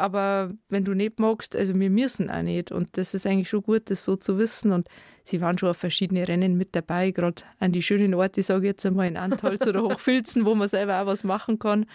[0.00, 2.72] aber wenn du nicht magst, also wir müssen auch nicht.
[2.72, 4.72] Und das ist eigentlich schon gut, das so zu wissen.
[4.72, 4.88] Und
[5.24, 8.70] sie waren schon auf verschiedene Rennen mit dabei, gerade an die schönen Orte, sage ich
[8.72, 11.86] jetzt einmal in Antholz oder Hochfilzen, wo man selber auch was machen kann.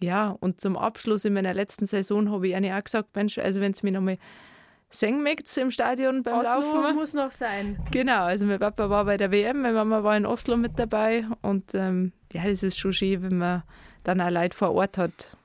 [0.00, 3.72] Ja, und zum Abschluss in meiner letzten Saison habe ich auch gesagt, Mensch, also wenn
[3.72, 4.18] es mir nochmal
[4.90, 6.96] singen mögt im Stadion beim Oslo Laufen.
[6.96, 7.78] muss noch sein.
[7.90, 11.26] Genau, also mein Papa war bei der WM, meine Mama war in Oslo mit dabei
[11.42, 13.62] und ähm, ja, das ist schon schön, wenn man
[14.04, 15.35] dann auch Leute vor Ort hat.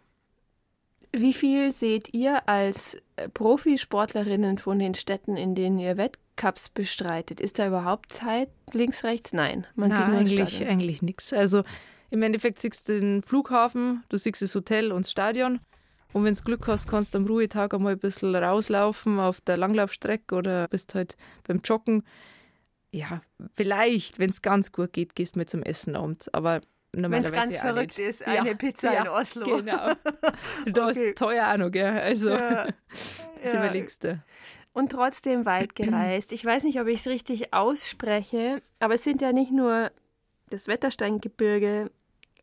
[1.14, 7.42] Wie viel seht ihr als äh, Profisportlerinnen von den Städten, in denen ihr Wettcups bestreitet?
[7.42, 9.34] Ist da überhaupt Zeit links, rechts?
[9.34, 10.70] Nein, man Na, sieht nur eigentlich, Stadion.
[10.70, 11.34] eigentlich nichts.
[11.34, 11.64] Also
[12.10, 15.60] im Endeffekt siehst du den Flughafen, du siehst das Hotel und das Stadion.
[16.14, 19.58] Und wenn du Glück hast, kannst du am Ruhetag einmal ein bisschen rauslaufen auf der
[19.58, 21.16] Langlaufstrecke oder bist halt
[21.48, 22.04] beim Joggen.
[22.92, 23.22] Ja,
[23.56, 26.28] vielleicht, wenn es ganz gut geht, gehst du mal zum Essen abends.
[26.34, 26.60] Aber
[26.94, 29.46] Wenn es ganz verrückt ist, eine Ja, Pizza ja, in Oslo.
[29.58, 29.92] Genau.
[30.74, 31.10] Da Okay.
[31.12, 31.86] ist teuer auch noch, gell?
[32.00, 32.66] Also, Ja.
[33.44, 33.60] das Ja.
[33.66, 34.22] überlegst du.
[34.74, 36.32] Und trotzdem weit gereist.
[36.34, 39.92] Ich weiß nicht, ob ich es richtig ausspreche, aber es sind ja nicht nur
[40.50, 41.92] das Wettersteingebirge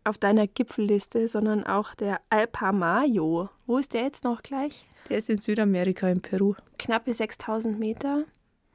[0.04, 3.50] auf deiner Gipfelliste, sondern auch der Alpamayo.
[3.66, 4.86] Wo ist der jetzt noch gleich?
[5.10, 6.54] Der ist in Südamerika, in Peru.
[6.78, 8.24] Knappe 6000 Meter.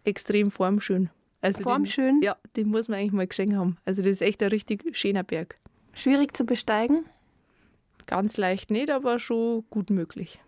[0.03, 1.09] Extrem formschön.
[1.43, 2.21] Also den, Formschön.
[2.21, 3.77] Ja, den muss man eigentlich mal gesehen haben.
[3.85, 5.57] Also das ist echt ein richtig schöner Berg.
[5.93, 7.05] Schwierig zu besteigen.
[8.07, 10.39] Ganz leicht nicht, aber schon gut möglich.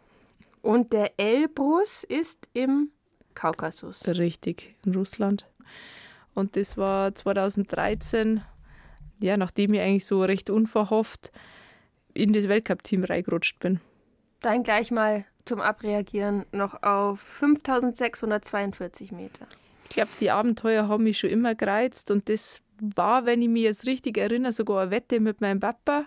[0.61, 2.91] Und der Elbrus ist im
[3.33, 4.07] Kaukasus.
[4.07, 5.45] Richtig, in Russland.
[6.33, 8.41] Und das war 2013,
[9.19, 11.31] ja, nachdem ich eigentlich so recht unverhofft
[12.13, 13.81] in das Weltcup-Team reingerutscht bin.
[14.39, 19.47] Dann gleich mal zum Abreagieren noch auf 5642 Meter.
[19.85, 23.63] Ich glaube, die Abenteuer haben mich schon immer gereizt und das war, wenn ich mich
[23.63, 26.05] jetzt richtig erinnere, sogar eine Wette mit meinem Papa.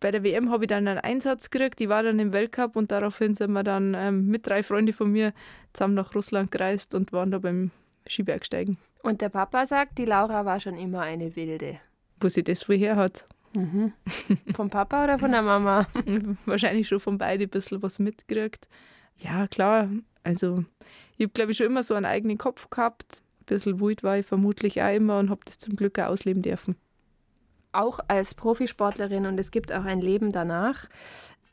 [0.00, 2.90] Bei der WM habe ich dann einen Einsatz gekriegt, ich war dann im Weltcup und
[2.90, 5.32] daraufhin sind wir dann ähm, mit drei Freunden von mir
[5.72, 7.72] zusammen nach Russland gereist und waren da beim
[8.08, 8.78] Skibergsteigen.
[9.02, 11.80] Und der Papa sagt, die Laura war schon immer eine Wilde.
[12.20, 13.26] Wo sie das woher hat.
[14.54, 15.86] Vom Papa oder von der Mama?
[16.46, 18.68] Wahrscheinlich schon von beiden ein bisschen was mitgekriegt.
[19.16, 19.88] Ja, klar.
[20.28, 20.64] Also,
[21.16, 23.22] ich habe, glaube ich, schon immer so einen eigenen Kopf gehabt.
[23.46, 26.76] bisschen wild war ich vermutlich auch immer und habe das zum Glück auch ausleben dürfen.
[27.72, 30.86] Auch als Profisportlerin und es gibt auch ein Leben danach.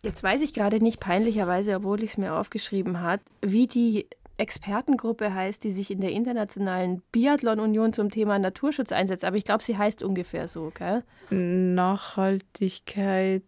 [0.03, 5.33] Jetzt weiß ich gerade nicht peinlicherweise, obwohl ich es mir aufgeschrieben habe, wie die Expertengruppe
[5.33, 9.23] heißt, die sich in der Internationalen Biathlon-Union zum Thema Naturschutz einsetzt.
[9.23, 11.05] Aber ich glaube, sie heißt ungefähr so, gell?
[11.29, 13.43] Nachhaltigkeit.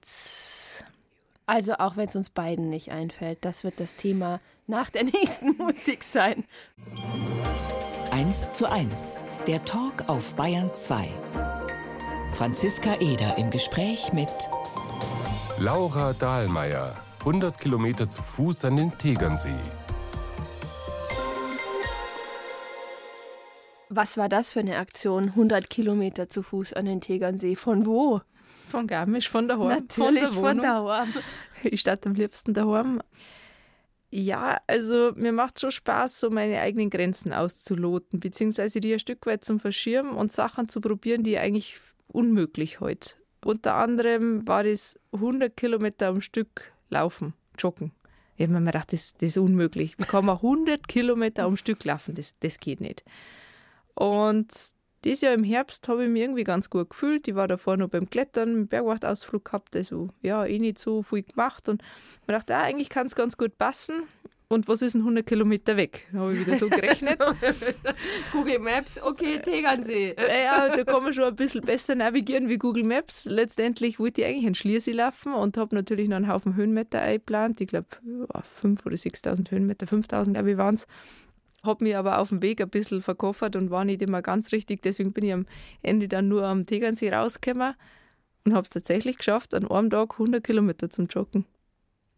[1.45, 5.57] Also auch wenn es uns beiden nicht einfällt, das wird das Thema nach der nächsten
[5.57, 6.43] Musik sein.
[8.11, 11.07] 1 zu 1, der Talk auf Bayern 2.
[12.33, 14.29] Franziska Eder im Gespräch mit
[15.57, 19.59] Laura Dahlmeier, 100 Kilometer zu Fuß an den Tegernsee.
[23.89, 25.29] Was war das für eine Aktion?
[25.29, 27.55] 100 Kilometer zu Fuß an den Tegernsee.
[27.55, 28.21] Von wo?
[28.69, 29.69] Von Garmisch, von daheim.
[29.69, 31.13] Natürlich von, der von daheim.
[31.63, 33.01] Ich starte am liebsten daheim.
[34.09, 39.25] Ja, also mir macht schon Spaß, so meine eigenen Grenzen auszuloten, beziehungsweise die ein Stück
[39.25, 43.15] weit zum Verschirmen und Sachen zu probieren, die eigentlich unmöglich heute.
[43.43, 47.91] Unter anderem war das 100 Kilometer am Stück laufen, joggen.
[48.37, 49.97] Ich habe mir gedacht, das, das ist unmöglich.
[49.97, 52.15] Wie kann man 100 Kilometer am Stück laufen?
[52.15, 53.03] Das, das geht nicht.
[53.93, 54.53] Und
[55.03, 57.27] dieses Jahr im Herbst habe ich mich irgendwie ganz gut gefühlt.
[57.27, 61.23] Ich war davor noch beim Klettern, einen Bergwachtausflug gehabt, also ja, eh nicht so viel
[61.23, 61.69] gemacht.
[61.69, 61.83] Und
[62.21, 64.03] ich dachte, ah, eigentlich kann es ganz gut passen.
[64.49, 66.07] Und was ist ein 100 Kilometer weg?
[66.13, 67.17] Da habe ich wieder so gerechnet.
[68.31, 70.15] Google Maps, okay, Tegernsee.
[70.45, 73.25] ja, da kann man schon ein bisschen besser navigieren wie Google Maps.
[73.25, 77.59] Letztendlich wollte ich eigentlich einen Schliersee laufen und habe natürlich noch einen Haufen Höhenmeter eingeplant.
[77.59, 77.87] Ich glaube,
[78.63, 80.87] 5.000 oder 6.000 Höhenmeter, 5.000 glaube ich waren es
[81.67, 84.81] habe mich aber auf dem Weg ein bisschen verkoffert und war nicht immer ganz richtig.
[84.81, 85.45] Deswegen bin ich am
[85.83, 87.75] Ende dann nur am Tegernsee rausgekommen
[88.45, 91.45] und habe es tatsächlich geschafft, an einem Tag 100 Kilometer zum Joggen.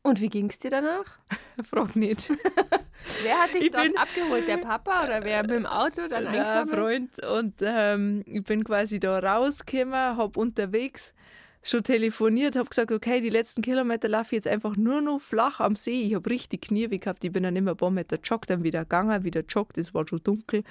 [0.01, 1.19] Und wie ging es dir danach?
[1.69, 2.29] Frag nicht.
[3.23, 4.47] wer hat dich ich dort abgeholt?
[4.47, 6.73] Der Papa oder wer mit dem Auto dann eingesammelt?
[6.73, 7.25] Ein Freund.
[7.25, 11.13] Und ähm, ich bin quasi da rausgekommen, habe unterwegs
[11.61, 15.59] schon telefoniert, habe gesagt, okay, die letzten Kilometer laufe ich jetzt einfach nur noch flach
[15.59, 16.03] am See.
[16.03, 17.23] Ich habe richtig Knie gehabt.
[17.23, 19.77] Ich bin dann immer ein paar Meter joggt, dann wieder gegangen, wieder joggt.
[19.77, 20.63] Es war schon dunkel.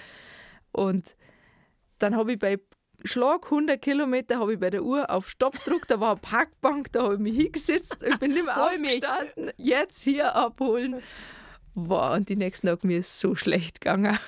[0.73, 1.17] Und
[1.99, 2.59] dann habe ich bei
[3.05, 6.91] Schlag 100 Kilometer habe ich bei der Uhr auf Stopp gedrückt, da war eine Parkbank,
[6.93, 11.01] da habe ich mich hingesetzt, ich bin nicht mehr aufgestanden, jetzt hier abholen.
[11.87, 14.19] Wow, und die nächsten Tage mir ist so schlecht gegangen.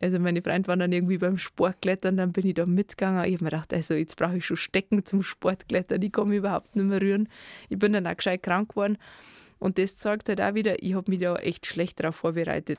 [0.00, 3.24] Also meine Freunde waren dann irgendwie beim Sportklettern, dann bin ich da mitgegangen.
[3.24, 6.38] Ich habe mir gedacht, also jetzt brauche ich schon Stecken zum Sportklettern, die kann mich
[6.38, 7.28] überhaupt nicht mehr rühren.
[7.68, 8.98] Ich bin dann auch gescheit krank geworden.
[9.60, 12.78] Und das zeigt halt auch wieder, ich habe mich da echt schlecht darauf vorbereitet.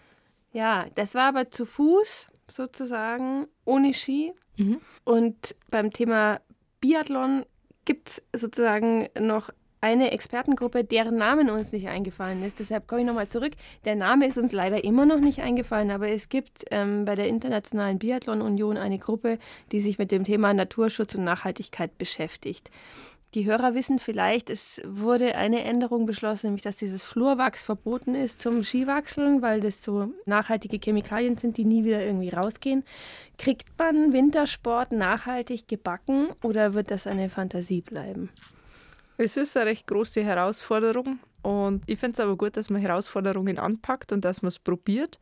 [0.52, 4.34] Ja, das war aber zu Fuß sozusagen, ohne Ski.
[4.58, 4.82] Mhm.
[5.04, 6.42] Und beim Thema
[6.82, 7.46] Biathlon
[7.86, 9.50] gibt es sozusagen noch
[9.86, 12.60] eine Expertengruppe, deren Namen uns nicht eingefallen ist.
[12.60, 13.54] Deshalb komme ich nochmal zurück.
[13.86, 17.28] Der Name ist uns leider immer noch nicht eingefallen, aber es gibt ähm, bei der
[17.28, 19.38] Internationalen Biathlon Union eine Gruppe,
[19.72, 22.72] die sich mit dem Thema Naturschutz und Nachhaltigkeit beschäftigt.
[23.36, 28.42] Die Hörer wissen vielleicht, es wurde eine Änderung beschlossen, nämlich dass dieses Flurwachs verboten ist
[28.42, 32.84] zum Skiwachseln, weil das so nachhaltige Chemikalien sind, die nie wieder irgendwie rausgehen.
[33.38, 38.32] Kriegt man Wintersport nachhaltig gebacken oder wird das eine Fantasie bleiben?
[39.18, 43.60] Es ist eine recht große Herausforderung und ich finde es aber gut, dass man Herausforderungen
[43.60, 45.20] anpackt und dass man es probiert.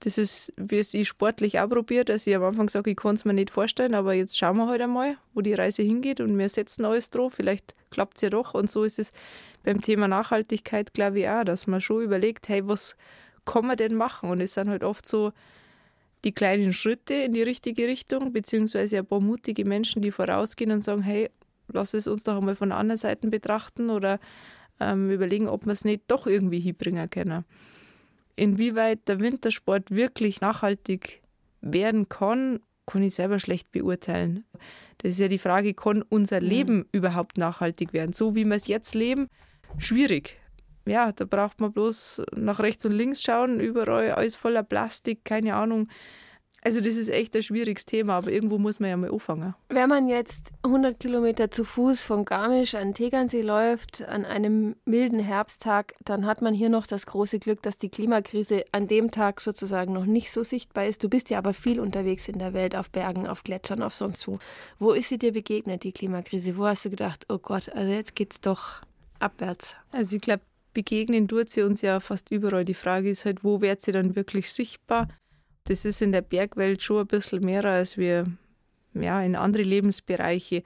[0.00, 3.14] Das ist, wie es ich sportlich auch probiert, dass ich am Anfang sage, ich kann
[3.14, 6.36] es mir nicht vorstellen, aber jetzt schauen wir halt einmal, wo die Reise hingeht und
[6.36, 7.34] wir setzen alles drauf.
[7.34, 8.52] Vielleicht klappt es ja doch.
[8.52, 9.12] Und so ist es
[9.62, 12.96] beim Thema Nachhaltigkeit, glaube ich, auch, dass man schon überlegt, hey, was
[13.46, 14.28] kann man denn machen?
[14.28, 15.32] Und es sind halt oft so
[16.24, 20.84] die kleinen Schritte in die richtige Richtung, beziehungsweise ein paar mutige Menschen, die vorausgehen und
[20.84, 21.30] sagen, hey,
[21.74, 24.18] lass es uns doch einmal von der anderen Seite betrachten oder
[24.80, 27.44] ähm, überlegen, ob wir es nicht doch irgendwie hinbringen können.
[28.36, 31.22] Inwieweit der Wintersport wirklich nachhaltig
[31.60, 34.44] werden kann, kann ich selber schlecht beurteilen.
[34.98, 36.48] Das ist ja die Frage, kann unser mhm.
[36.48, 38.12] Leben überhaupt nachhaltig werden?
[38.12, 39.28] So wie wir es jetzt leben,
[39.78, 40.38] schwierig.
[40.86, 45.54] Ja, da braucht man bloß nach rechts und links schauen, überall alles voller Plastik, keine
[45.54, 45.88] Ahnung.
[46.66, 49.54] Also das ist echt ein schwieriges Thema, aber irgendwo muss man ja mal anfangen.
[49.68, 55.18] Wenn man jetzt 100 Kilometer zu Fuß von Garmisch an Tegernsee läuft, an einem milden
[55.18, 59.42] Herbsttag, dann hat man hier noch das große Glück, dass die Klimakrise an dem Tag
[59.42, 61.04] sozusagen noch nicht so sichtbar ist.
[61.04, 64.26] Du bist ja aber viel unterwegs in der Welt, auf Bergen, auf Gletschern, auf sonst
[64.26, 64.38] wo.
[64.78, 66.56] Wo ist sie dir begegnet, die Klimakrise?
[66.56, 68.80] Wo hast du gedacht, oh Gott, also jetzt geht's doch
[69.18, 69.76] abwärts?
[69.92, 72.64] Also ich glaube, begegnen tut sie uns ja fast überall.
[72.64, 75.08] Die Frage ist halt, wo wird sie dann wirklich sichtbar?
[75.64, 78.26] Das ist in der Bergwelt schon ein bisschen mehr als wir
[78.92, 80.62] ja, in andere Lebensbereiche.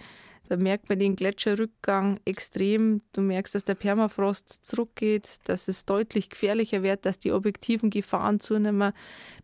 [0.49, 3.03] Da merkt man den Gletscherrückgang extrem.
[3.13, 8.41] Du merkst, dass der Permafrost zurückgeht, dass es deutlich gefährlicher wird, dass die objektiven Gefahren
[8.41, 8.93] zunehmen.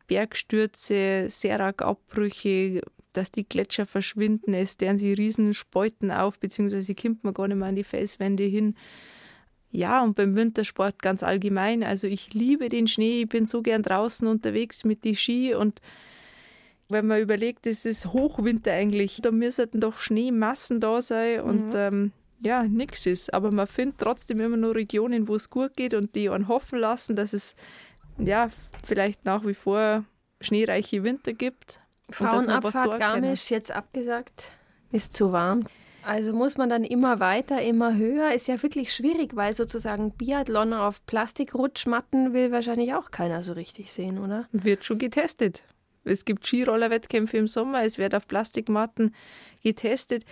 [0.06, 7.34] Bergstürze, Serak-Abbrüche, dass die Gletscher verschwinden, es deren sie riesen Speuten auf, beziehungsweise kommt man
[7.34, 8.74] gar nicht mehr an die Felswände hin.
[9.76, 11.82] Ja, und beim Wintersport ganz allgemein.
[11.82, 15.80] Also ich liebe den Schnee, ich bin so gern draußen unterwegs mit die Ski und
[16.88, 21.74] wenn man überlegt, es ist Hochwinter eigentlich, da müssten doch Schneemassen da sein und mhm.
[21.74, 23.34] ähm, ja, nichts ist.
[23.34, 26.78] Aber man findet trotzdem immer nur Regionen, wo es gut geht und die einen hoffen
[26.78, 27.56] lassen, dass es
[28.18, 28.50] ja
[28.84, 30.04] vielleicht nach wie vor
[30.40, 31.80] schneereiche Winter gibt.
[32.10, 34.52] Frauenabfahrt Garmisch jetzt abgesagt,
[34.92, 35.64] ist zu warm.
[36.04, 38.32] Also muss man dann immer weiter, immer höher.
[38.32, 43.92] Ist ja wirklich schwierig, weil sozusagen Biathlon auf Plastikrutschmatten will wahrscheinlich auch keiner so richtig
[43.92, 44.46] sehen, oder?
[44.52, 45.64] Wird schon getestet.
[46.04, 49.14] Es gibt Skirollerwettkämpfe im Sommer, es wird auf Plastikmatten
[49.62, 50.24] getestet.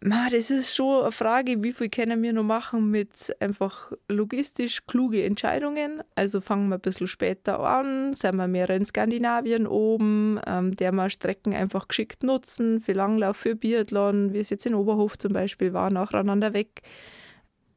[0.00, 4.86] Ma, das ist schon eine Frage, wie viel können wir noch machen mit einfach logistisch
[4.86, 6.04] kluge Entscheidungen.
[6.14, 10.92] Also fangen wir ein bisschen später an, sind wir mehr in Skandinavien oben, ähm, der
[10.92, 15.32] wir Strecken einfach geschickt nutzen, für Langlauf, für Biathlon, wie es jetzt in Oberhof zum
[15.32, 16.82] Beispiel war, nacheinander weg.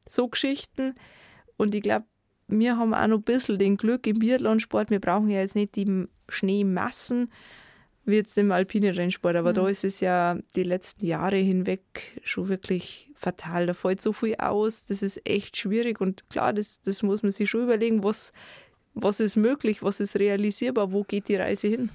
[0.07, 0.93] So Geschichten.
[1.57, 2.05] Und ich glaube,
[2.47, 4.91] wir haben auch noch ein bisschen den Glück im Biathlonsport.
[4.91, 7.31] Wir brauchen ja jetzt nicht die Schneemassen,
[8.05, 9.35] wie jetzt im alpinen Rennsport.
[9.35, 9.55] Aber mhm.
[9.55, 13.67] da ist es ja die letzten Jahre hinweg schon wirklich fatal.
[13.67, 16.01] Da fällt so viel aus, das ist echt schwierig.
[16.01, 18.33] Und klar, das, das muss man sich schon überlegen, was,
[18.93, 21.89] was ist möglich, was ist realisierbar, wo geht die Reise hin.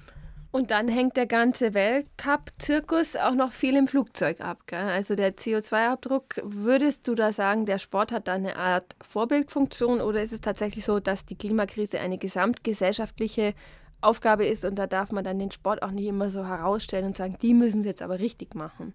[0.49, 4.65] Und dann hängt der ganze Weltcup-Zirkus auch noch viel im Flugzeug ab.
[4.65, 4.79] Gell?
[4.79, 10.23] Also der CO2-Abdruck, würdest du da sagen, der Sport hat da eine Art Vorbildfunktion oder
[10.23, 13.53] ist es tatsächlich so, dass die Klimakrise eine gesamtgesellschaftliche
[14.01, 17.17] Aufgabe ist und da darf man dann den Sport auch nicht immer so herausstellen und
[17.17, 18.93] sagen, die müssen es jetzt aber richtig machen.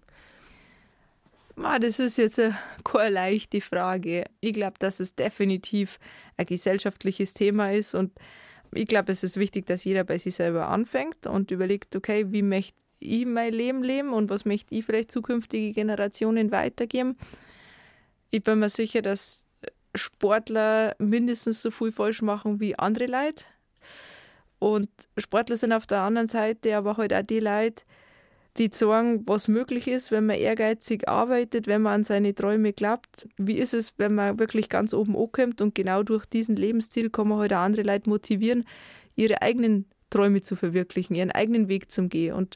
[1.55, 2.41] Das ist jetzt
[2.83, 4.25] keine leichte Frage.
[4.39, 5.99] Ich glaube, dass es definitiv
[6.37, 8.11] ein gesellschaftliches Thema ist und
[8.71, 12.41] ich glaube, es ist wichtig, dass jeder bei sich selber anfängt und überlegt, okay, wie
[12.41, 17.17] möchte ich mein Leben leben und was möchte ich vielleicht zukünftige Generationen weitergeben.
[18.29, 19.45] Ich bin mir sicher, dass
[19.93, 23.43] Sportler mindestens so viel falsch machen wie andere Leute.
[24.63, 27.83] Und Sportler sind auf der anderen Seite aber halt auch die Leute,
[28.55, 33.27] die sagen, was möglich ist, wenn man ehrgeizig arbeitet, wenn man an seine Träume glaubt.
[33.35, 37.27] Wie ist es, wenn man wirklich ganz oben ankommt und genau durch diesen Lebensstil kann
[37.27, 38.63] man halt auch andere Leute motivieren,
[39.17, 42.33] ihre eigenen Träume zu verwirklichen, ihren eigenen Weg zu gehen.
[42.33, 42.55] Und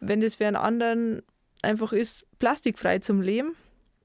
[0.00, 1.22] wenn das für einen anderen
[1.62, 3.54] einfach ist, plastikfrei zum Leben,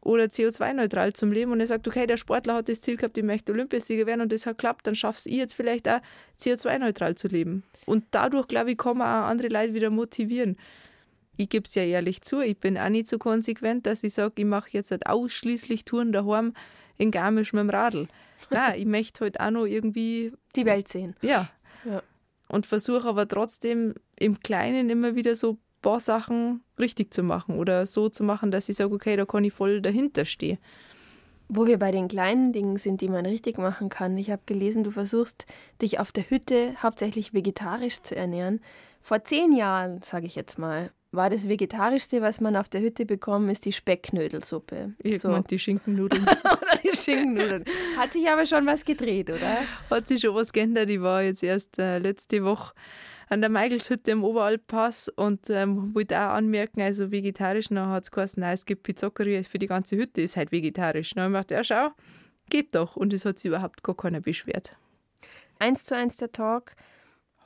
[0.04, 3.24] oder CO2-neutral zum Leben und er sagt, okay, der Sportler hat das Ziel gehabt, ich
[3.24, 6.02] möchte Olympiasieger werden und das hat klappt, dann schaffst ich jetzt vielleicht auch
[6.40, 7.64] CO2-neutral zu leben.
[7.86, 10.58] Und dadurch, glaube ich, kann man auch andere Leute wieder motivieren.
[11.38, 14.34] Ich gebe es ja ehrlich zu, ich bin auch nicht so konsequent, dass ich sage,
[14.38, 16.54] ich mache jetzt halt ausschließlich Touren daheim
[16.98, 18.08] in Garmisch mit dem Radl.
[18.50, 20.34] Nein, ich möchte halt auch noch irgendwie...
[20.56, 21.16] Die Welt sehen.
[21.22, 21.50] Ja.
[21.86, 22.04] ja.
[22.50, 27.86] Und versuche aber trotzdem im Kleinen immer wieder so paar Sachen richtig zu machen oder
[27.86, 30.58] so zu machen, dass ich sage, okay, da kann ich voll dahinter stehen.
[31.50, 34.18] Wo wir bei den kleinen Dingen sind, die man richtig machen kann.
[34.18, 35.46] Ich habe gelesen, du versuchst,
[35.82, 38.62] dich auf der Hütte hauptsächlich vegetarisch zu ernähren.
[39.02, 43.06] Vor zehn Jahren, sage ich jetzt mal, war das Vegetarischste, was man auf der Hütte
[43.06, 44.94] bekommen, ist die Specknödelsuppe.
[44.98, 45.38] Ich so.
[45.38, 46.26] die Schinkennudeln.
[46.84, 47.66] die Schinkennudeln.
[47.98, 49.62] Hat sich aber schon was gedreht, oder?
[49.92, 50.90] Hat sich schon was geändert.
[50.90, 52.74] Ich war jetzt erst äh, letzte Woche
[53.34, 58.12] an der Meigelshütte im Oberalpass und ähm, wollte auch anmerken, also vegetarisch, dann hat es
[58.12, 61.16] geheißen, nein, es gibt Pizzackeria für die ganze Hütte, ist halt vegetarisch.
[61.16, 61.94] Dann habe ich gedacht, ja schau,
[62.50, 62.96] geht doch.
[62.96, 64.78] Und es hat sich überhaupt gar keiner beschwert.
[65.58, 66.76] Eins zu eins der Talk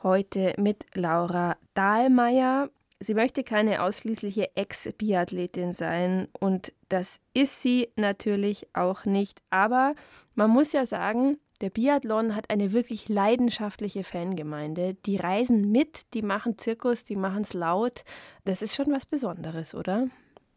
[0.04, 2.70] heute mit Laura Dahlmeier.
[3.00, 9.40] Sie möchte keine ausschließliche Ex-Biathletin sein und das ist sie natürlich auch nicht.
[9.52, 9.96] Aber
[10.36, 14.96] man muss ja sagen, der Biathlon hat eine wirklich leidenschaftliche Fangemeinde.
[15.06, 18.04] Die reisen mit, die machen Zirkus, die machen es laut.
[18.46, 20.08] Das ist schon was Besonderes, oder?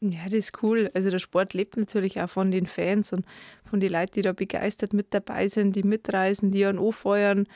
[0.00, 0.90] Ja, das ist cool.
[0.94, 3.26] Also der Sport lebt natürlich auch von den Fans und
[3.64, 7.46] von den Leuten, die da begeistert mit dabei sind, die mitreisen, die an anfeuern.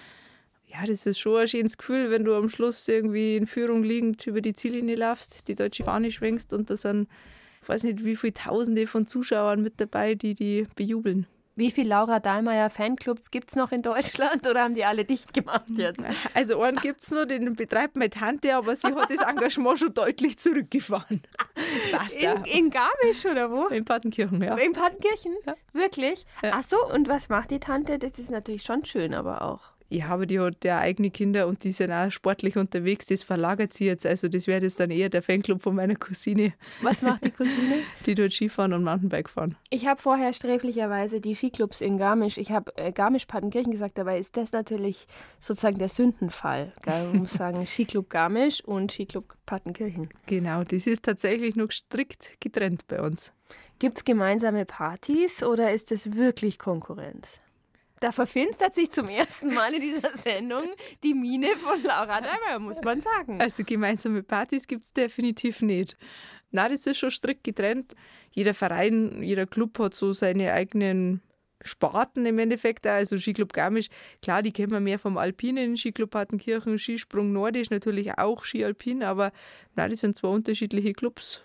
[0.66, 4.26] Ja, das ist schon ein schönes Gefühl, wenn du am Schluss irgendwie in Führung liegend
[4.26, 7.08] über die Ziellinie laufst, die deutsche Fahne schwenkst und da sind,
[7.62, 11.26] ich weiß nicht, wie viele Tausende von Zuschauern mit dabei, die die bejubeln.
[11.56, 15.32] Wie viele Laura Dahlmeier Fanclubs gibt es noch in Deutschland oder haben die alle dicht
[15.32, 16.04] gemacht jetzt?
[16.34, 19.94] Also einen gibt es noch, den betreibt meine Tante, aber sie hat das Engagement schon
[19.94, 21.22] deutlich zurückgefahren.
[22.18, 23.66] in, in Garmisch oder wo?
[23.68, 24.56] In Partenkirchen, ja.
[24.56, 25.36] In Partenkirchen?
[25.46, 25.54] Ja.
[25.72, 26.26] Wirklich?
[26.42, 26.52] Ja.
[26.54, 27.98] Ach so, und was macht die Tante?
[27.98, 29.73] Das ist natürlich schon schön, aber auch.
[29.94, 33.06] Ja, aber die hat ja eigene Kinder und die sind auch sportlich unterwegs.
[33.06, 34.04] Das verlagert sie jetzt.
[34.04, 36.52] Also das wäre jetzt dann eher der Fanclub von meiner Cousine.
[36.82, 37.82] Was macht die Cousine?
[38.04, 39.56] Die dort Skifahren und Mountainbike fahren.
[39.70, 44.36] Ich habe vorher sträflicherweise die Skiclubs in Garmisch, ich habe äh, Garmisch-Partenkirchen gesagt, dabei ist
[44.36, 45.06] das natürlich
[45.38, 46.72] sozusagen der Sündenfall.
[46.82, 47.06] Gell?
[47.08, 50.08] Man muss sagen, Skiclub Garmisch und Skiclub Partenkirchen.
[50.26, 53.32] Genau, das ist tatsächlich noch strikt getrennt bei uns.
[53.78, 57.40] Gibt es gemeinsame Partys oder ist es wirklich Konkurrenz?
[58.04, 60.64] Da verfinstert sich zum ersten Mal in dieser Sendung
[61.02, 63.40] die Mine von Laura Daimer, muss man sagen.
[63.40, 65.96] Also gemeinsame Partys gibt es definitiv nicht.
[66.50, 67.94] Na, das ist schon strikt getrennt.
[68.30, 71.22] Jeder Verein, jeder Club hat so seine eigenen
[71.62, 72.86] Sparten im Endeffekt.
[72.86, 73.88] Also Skiclub Garmisch,
[74.20, 79.02] klar, die kennen wir mehr vom Alpinen, Skiclub Partenkirchen, Skisprung Nordisch, natürlich auch Ski Alpin,
[79.02, 79.32] aber
[79.76, 81.42] na, das sind zwei unterschiedliche Clubs.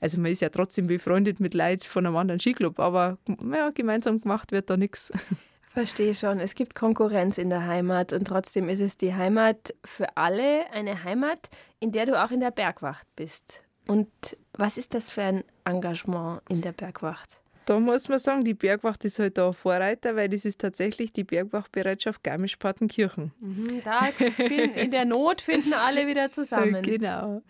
[0.00, 3.18] Also man ist ja trotzdem befreundet mit Leuten von einem anderen Skiclub, aber
[3.52, 5.12] ja, gemeinsam gemacht wird da nichts.
[5.72, 6.40] Verstehe schon.
[6.40, 11.04] Es gibt Konkurrenz in der Heimat und trotzdem ist es die Heimat für alle, eine
[11.04, 11.48] Heimat,
[11.78, 13.62] in der du auch in der Bergwacht bist.
[13.86, 14.08] Und
[14.52, 17.38] was ist das für ein Engagement in der Bergwacht?
[17.66, 21.22] Da muss man sagen, die Bergwacht ist halt da Vorreiter, weil das ist tatsächlich die
[21.22, 23.32] Bergwachtbereitschaft Garmisch-Partenkirchen.
[23.38, 24.08] Mhm, da
[24.38, 26.82] in der Not finden alle wieder zusammen.
[26.90, 27.42] Genau.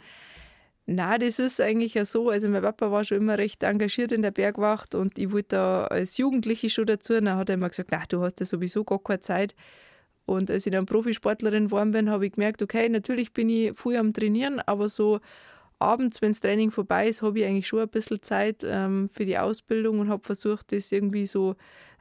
[0.93, 2.31] Na, das ist eigentlich ja so.
[2.31, 5.85] Also mein Papa war schon immer recht engagiert in der Bergwacht und ich wollte da
[5.85, 7.13] als Jugendliche schon dazu.
[7.13, 9.55] Dann hat er immer gesagt, na, du hast ja sowieso gar keine Zeit.
[10.27, 13.97] Und als ich dann Profisportlerin geworden bin, habe ich gemerkt, okay, natürlich bin ich früh
[13.97, 15.21] am Trainieren, aber so
[15.79, 19.25] abends, wenn das Training vorbei ist, habe ich eigentlich schon ein bisschen Zeit ähm, für
[19.25, 21.55] die Ausbildung und habe versucht, das irgendwie so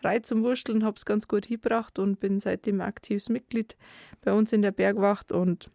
[0.03, 3.77] reinzuwurschteln, habe es ganz gut hingebracht und bin seitdem aktives Mitglied
[4.21, 5.69] bei uns in der Bergwacht und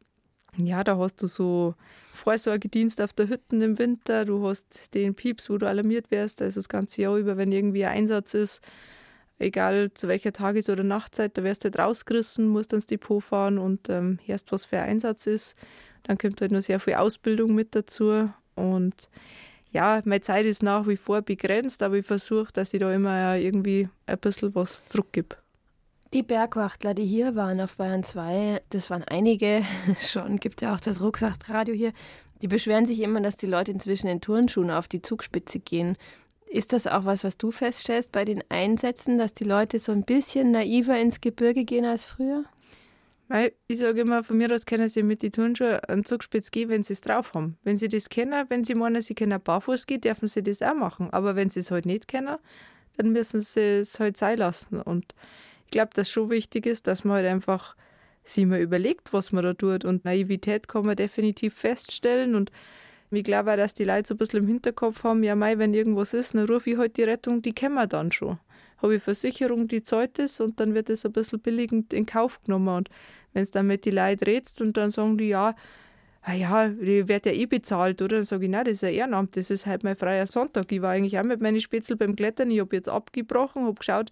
[0.56, 1.74] ja, da hast du so
[2.12, 6.60] Vorsorgedienst auf der Hütten im Winter, du hast den Pieps, wo du alarmiert wirst, also
[6.60, 8.62] das ganze Jahr über, wenn irgendwie ein Einsatz ist,
[9.38, 13.58] egal zu welcher Tages- oder Nachtzeit, da wirst du halt rausgerissen, musst ins Depot fahren
[13.58, 15.56] und ähm, hörst, was für ein Einsatz ist.
[16.04, 19.08] Dann kommt halt noch sehr viel Ausbildung mit dazu und
[19.72, 23.36] ja, meine Zeit ist nach wie vor begrenzt, aber ich versuche, dass ich da immer
[23.36, 25.36] irgendwie ein bisschen was zurückgebe.
[26.14, 29.64] Die Bergwachtler, die hier waren auf Bayern 2, das waren einige
[30.00, 31.92] schon, gibt ja auch das Rucksachtradio hier,
[32.40, 35.96] die beschweren sich immer, dass die Leute inzwischen in Turnschuhen auf die Zugspitze gehen.
[36.46, 40.04] Ist das auch was, was du feststellst bei den Einsätzen, dass die Leute so ein
[40.04, 42.44] bisschen naiver ins Gebirge gehen als früher?
[43.26, 46.68] Weil ich sage immer, von mir aus können sie mit den Turnschuhen einen Zugspitz gehen,
[46.68, 47.58] wenn sie es drauf haben.
[47.64, 50.76] Wenn sie das kennen, wenn sie meinen, sie können barfuß gehen, dürfen sie das auch
[50.76, 51.10] machen.
[51.10, 52.36] Aber wenn sie es halt nicht kennen,
[52.98, 54.80] dann müssen sie es halt sein lassen.
[54.80, 55.12] Und
[55.74, 57.76] glaube, dass schon wichtig ist, dass man halt einfach
[58.22, 59.84] sich mal überlegt, was man da tut.
[59.84, 62.34] Und Naivität kann man definitiv feststellen.
[62.34, 62.50] Und
[63.10, 65.74] ich glaube auch, dass die Leute so ein bisschen im Hinterkopf haben, ja, mei, wenn
[65.74, 68.38] irgendwas ist, dann rufe ich halt die Rettung, die kennen wir dann schon.
[68.78, 72.42] Habe ich Versicherung, die zahlt es und dann wird es ein bisschen billigend in Kauf
[72.42, 72.68] genommen.
[72.68, 72.88] Und
[73.32, 75.54] wenn es dann mit die Leute redst und dann sagen die, ja,
[76.22, 78.16] ah ja, die wird ja eh bezahlt, oder?
[78.16, 80.70] Dann sage ich, nein, das ist ein Ehrenamt, das ist halt mein freier Sonntag.
[80.72, 84.10] Ich war eigentlich auch mit meinen Spätzl beim Klettern, ich habe jetzt abgebrochen, habe geschaut,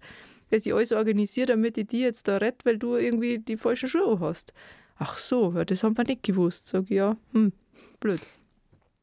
[0.53, 3.89] dass ich alles organisiere, damit ich die jetzt da rette, weil du irgendwie die falschen
[3.89, 4.53] Schuhe hast.
[4.97, 6.67] Ach so, ja, das haben wir nicht gewusst.
[6.67, 7.53] Sag ich, ja, hm,
[7.99, 8.19] blöd.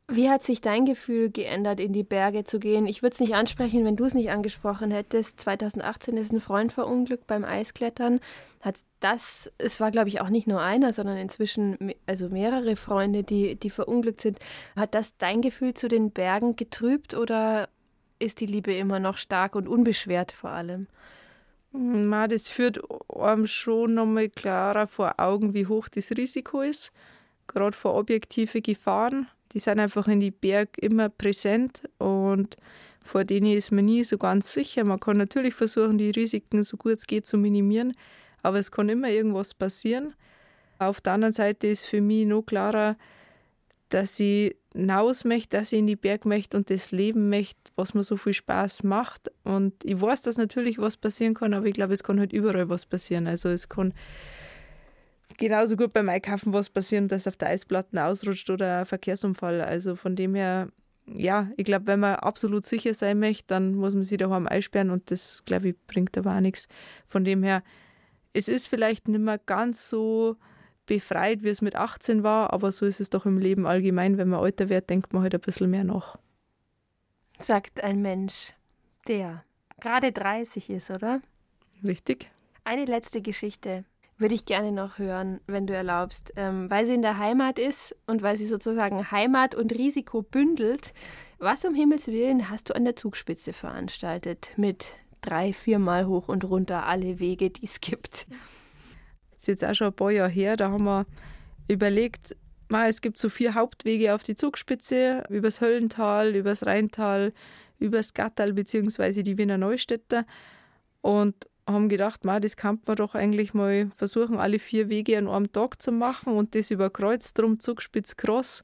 [0.07, 2.87] Wie hat sich dein Gefühl geändert, in die Berge zu gehen?
[2.87, 5.41] Ich würde es nicht ansprechen, wenn du es nicht angesprochen hättest.
[5.41, 8.21] 2018 ist ein Freund verunglückt beim Eisklettern.
[8.61, 13.25] Hat das, es war glaube ich auch nicht nur einer, sondern inzwischen also mehrere Freunde,
[13.25, 14.39] die, die verunglückt sind.
[14.77, 17.69] Hat das dein Gefühl zu den Bergen getrübt oder
[18.21, 20.87] ist die Liebe immer noch stark und unbeschwert vor allem?
[21.73, 22.81] Das führt
[23.15, 26.91] einem schon nochmal klarer vor Augen, wie hoch das Risiko ist,
[27.47, 29.29] gerade vor objektive Gefahren.
[29.53, 32.57] Die sind einfach in die Berg immer präsent und
[33.05, 34.85] vor denen ist man nie so ganz sicher.
[34.85, 37.95] Man kann natürlich versuchen, die Risiken so gut es geht zu minimieren,
[38.43, 40.15] aber es kann immer irgendwas passieren.
[40.79, 42.97] Auf der anderen Seite ist für mich noch klarer,
[43.91, 47.95] dass ich hinaus möchte, dass ich in die Berg möchte und das Leben möchte, was
[47.95, 49.31] mir so viel Spaß macht.
[49.45, 52.69] Und ich weiß, dass natürlich was passieren kann, aber ich glaube, es kann halt überall
[52.69, 53.27] was passieren.
[53.27, 53.95] Also es kann
[55.39, 59.61] genauso gut beim Einkaufen was passieren, dass auf der Eisplatten ausrutscht oder ein Verkehrsunfall.
[59.61, 60.69] Also von dem her,
[61.07, 64.91] ja, ich glaube, wenn man absolut sicher sein möchte, dann muss man sich daheim einsperren
[64.91, 66.69] und das, glaube ich, bringt aber auch nichts.
[67.09, 67.65] Von dem her,
[68.33, 70.37] es ist vielleicht nicht mehr ganz so
[70.87, 74.19] befreit, wie es mit 18 war, aber so ist es doch im Leben allgemein.
[74.19, 76.17] Wenn man älter wird, denkt man halt ein bisschen mehr nach.
[77.39, 78.53] Sagt ein Mensch,
[79.09, 79.45] der
[79.81, 81.21] gerade 30 ist, oder?
[81.83, 82.31] Richtig.
[82.65, 83.85] Eine letzte Geschichte
[84.21, 87.97] würde ich gerne noch hören, wenn du erlaubst, ähm, weil sie in der Heimat ist
[88.07, 90.93] und weil sie sozusagen Heimat und Risiko bündelt.
[91.39, 96.45] Was um Himmels Willen hast du an der Zugspitze veranstaltet mit drei, viermal hoch und
[96.45, 98.27] runter alle Wege, die es gibt?
[99.41, 101.07] Ist jetzt auch schon ein paar Jahre her, da haben wir
[101.69, 102.37] überlegt,
[102.89, 107.33] es gibt so vier Hauptwege auf die Zugspitze, übers Höllental, übers Rheintal,
[107.79, 109.23] übers Gattal bzw.
[109.23, 110.25] die Wiener Neustädter
[111.01, 115.53] und haben gedacht, das kann man doch eigentlich mal versuchen, alle vier Wege an einem
[115.53, 118.63] Tag zu machen und das über Kreuz, drum Zugspitz, Cross.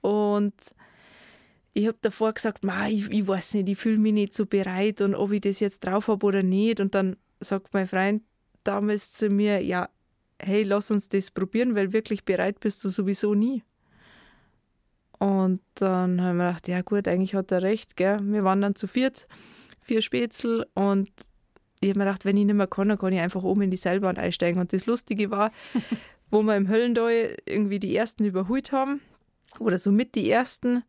[0.00, 0.54] Und
[1.72, 5.14] ich habe davor gesagt, ich, ich weiß nicht, ich fühle mich nicht so bereit und
[5.14, 6.80] ob ich das jetzt drauf habe oder nicht.
[6.80, 8.22] Und dann sagt mein Freund
[8.62, 9.88] damals zu mir, ja,
[10.44, 13.62] hey, lass uns das probieren, weil wirklich bereit bist du sowieso nie.
[15.18, 18.18] Und dann haben wir gedacht, ja gut, eigentlich hat er recht, gell.
[18.22, 19.26] Wir waren dann zu viert,
[19.80, 21.10] vier Spätzl und
[21.80, 23.70] ich habe mir gedacht, wenn ich nicht mehr kann, dann kann ich einfach oben in
[23.70, 24.60] die Seilbahn einsteigen.
[24.60, 25.50] Und das Lustige war,
[26.30, 29.00] wo wir im Höllendal irgendwie die ersten überholt haben,
[29.58, 30.82] oder so mit die ersten,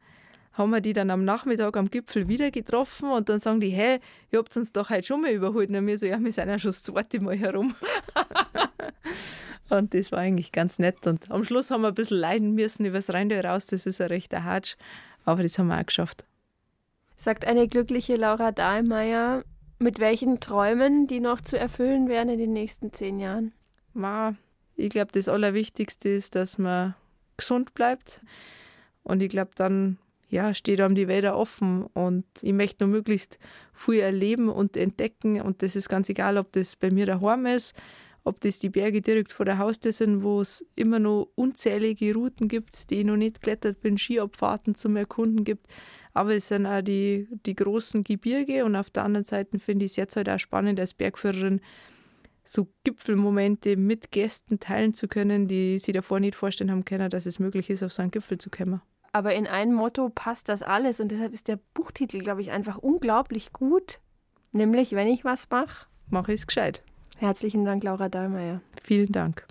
[0.54, 4.00] haben wir die dann am Nachmittag am Gipfel wieder getroffen und dann sagen die, hey,
[4.32, 5.70] ihr habt uns doch heute schon mal überholt.
[5.70, 7.76] Und wir so, ja, wir sind ja schon das zweite Mal herum.
[9.70, 11.08] und das war eigentlich ganz nett.
[11.08, 13.66] Und am Schluss haben wir ein bisschen leiden müssen übers Rheindal raus.
[13.66, 14.76] Das ist ein rechter Hatsch.
[15.24, 16.26] Aber das haben wir auch geschafft.
[17.16, 19.44] Sagt eine glückliche Laura Dahlmeier,
[19.80, 23.54] mit welchen Träumen, die noch zu erfüllen wären in den nächsten zehn Jahren?
[24.76, 26.96] Ich glaube, das Allerwichtigste ist, dass man
[27.38, 28.22] gesund bleibt.
[29.04, 29.98] Und ich glaube, dann
[30.30, 33.40] ja, steht einem die Wälder offen und ich möchte nur möglichst
[33.74, 35.42] viel erleben und entdecken.
[35.42, 37.76] Und das ist ganz egal, ob das bei mir daheim ist,
[38.26, 42.48] ob das die Berge direkt vor der Haustür sind, wo es immer noch unzählige Routen
[42.48, 45.68] gibt, die ich noch nicht geklettert bin, Skiabfahrten zum Erkunden gibt.
[46.14, 49.92] Aber es sind auch die, die großen Gebirge und auf der anderen Seite finde ich
[49.92, 51.62] es jetzt halt auch spannend als Bergführerin,
[52.44, 57.28] so Gipfelmomente mit Gästen teilen zu können, die sie davor nicht vorstellen haben können, dass
[57.28, 58.82] es möglich ist, auf so einen Gipfel zu kommen.
[59.12, 62.78] Aber in ein Motto passt das alles und deshalb ist der Buchtitel, glaube ich, einfach
[62.78, 64.00] unglaublich gut.
[64.52, 66.84] Nämlich, wenn ich was mache, mache ich es gescheit.
[67.16, 68.62] Herzlichen Dank, Laura Dahlmeier.
[68.84, 69.48] Vielen Dank.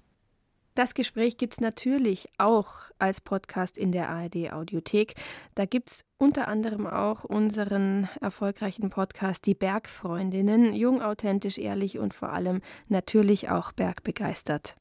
[0.74, 5.14] Das Gespräch gibt es natürlich auch als Podcast in der ARD Audiothek.
[5.54, 12.12] Da gibt es unter anderem auch unseren erfolgreichen Podcast Die Bergfreundinnen, jung, authentisch, ehrlich und
[12.12, 14.74] vor allem natürlich auch bergbegeistert.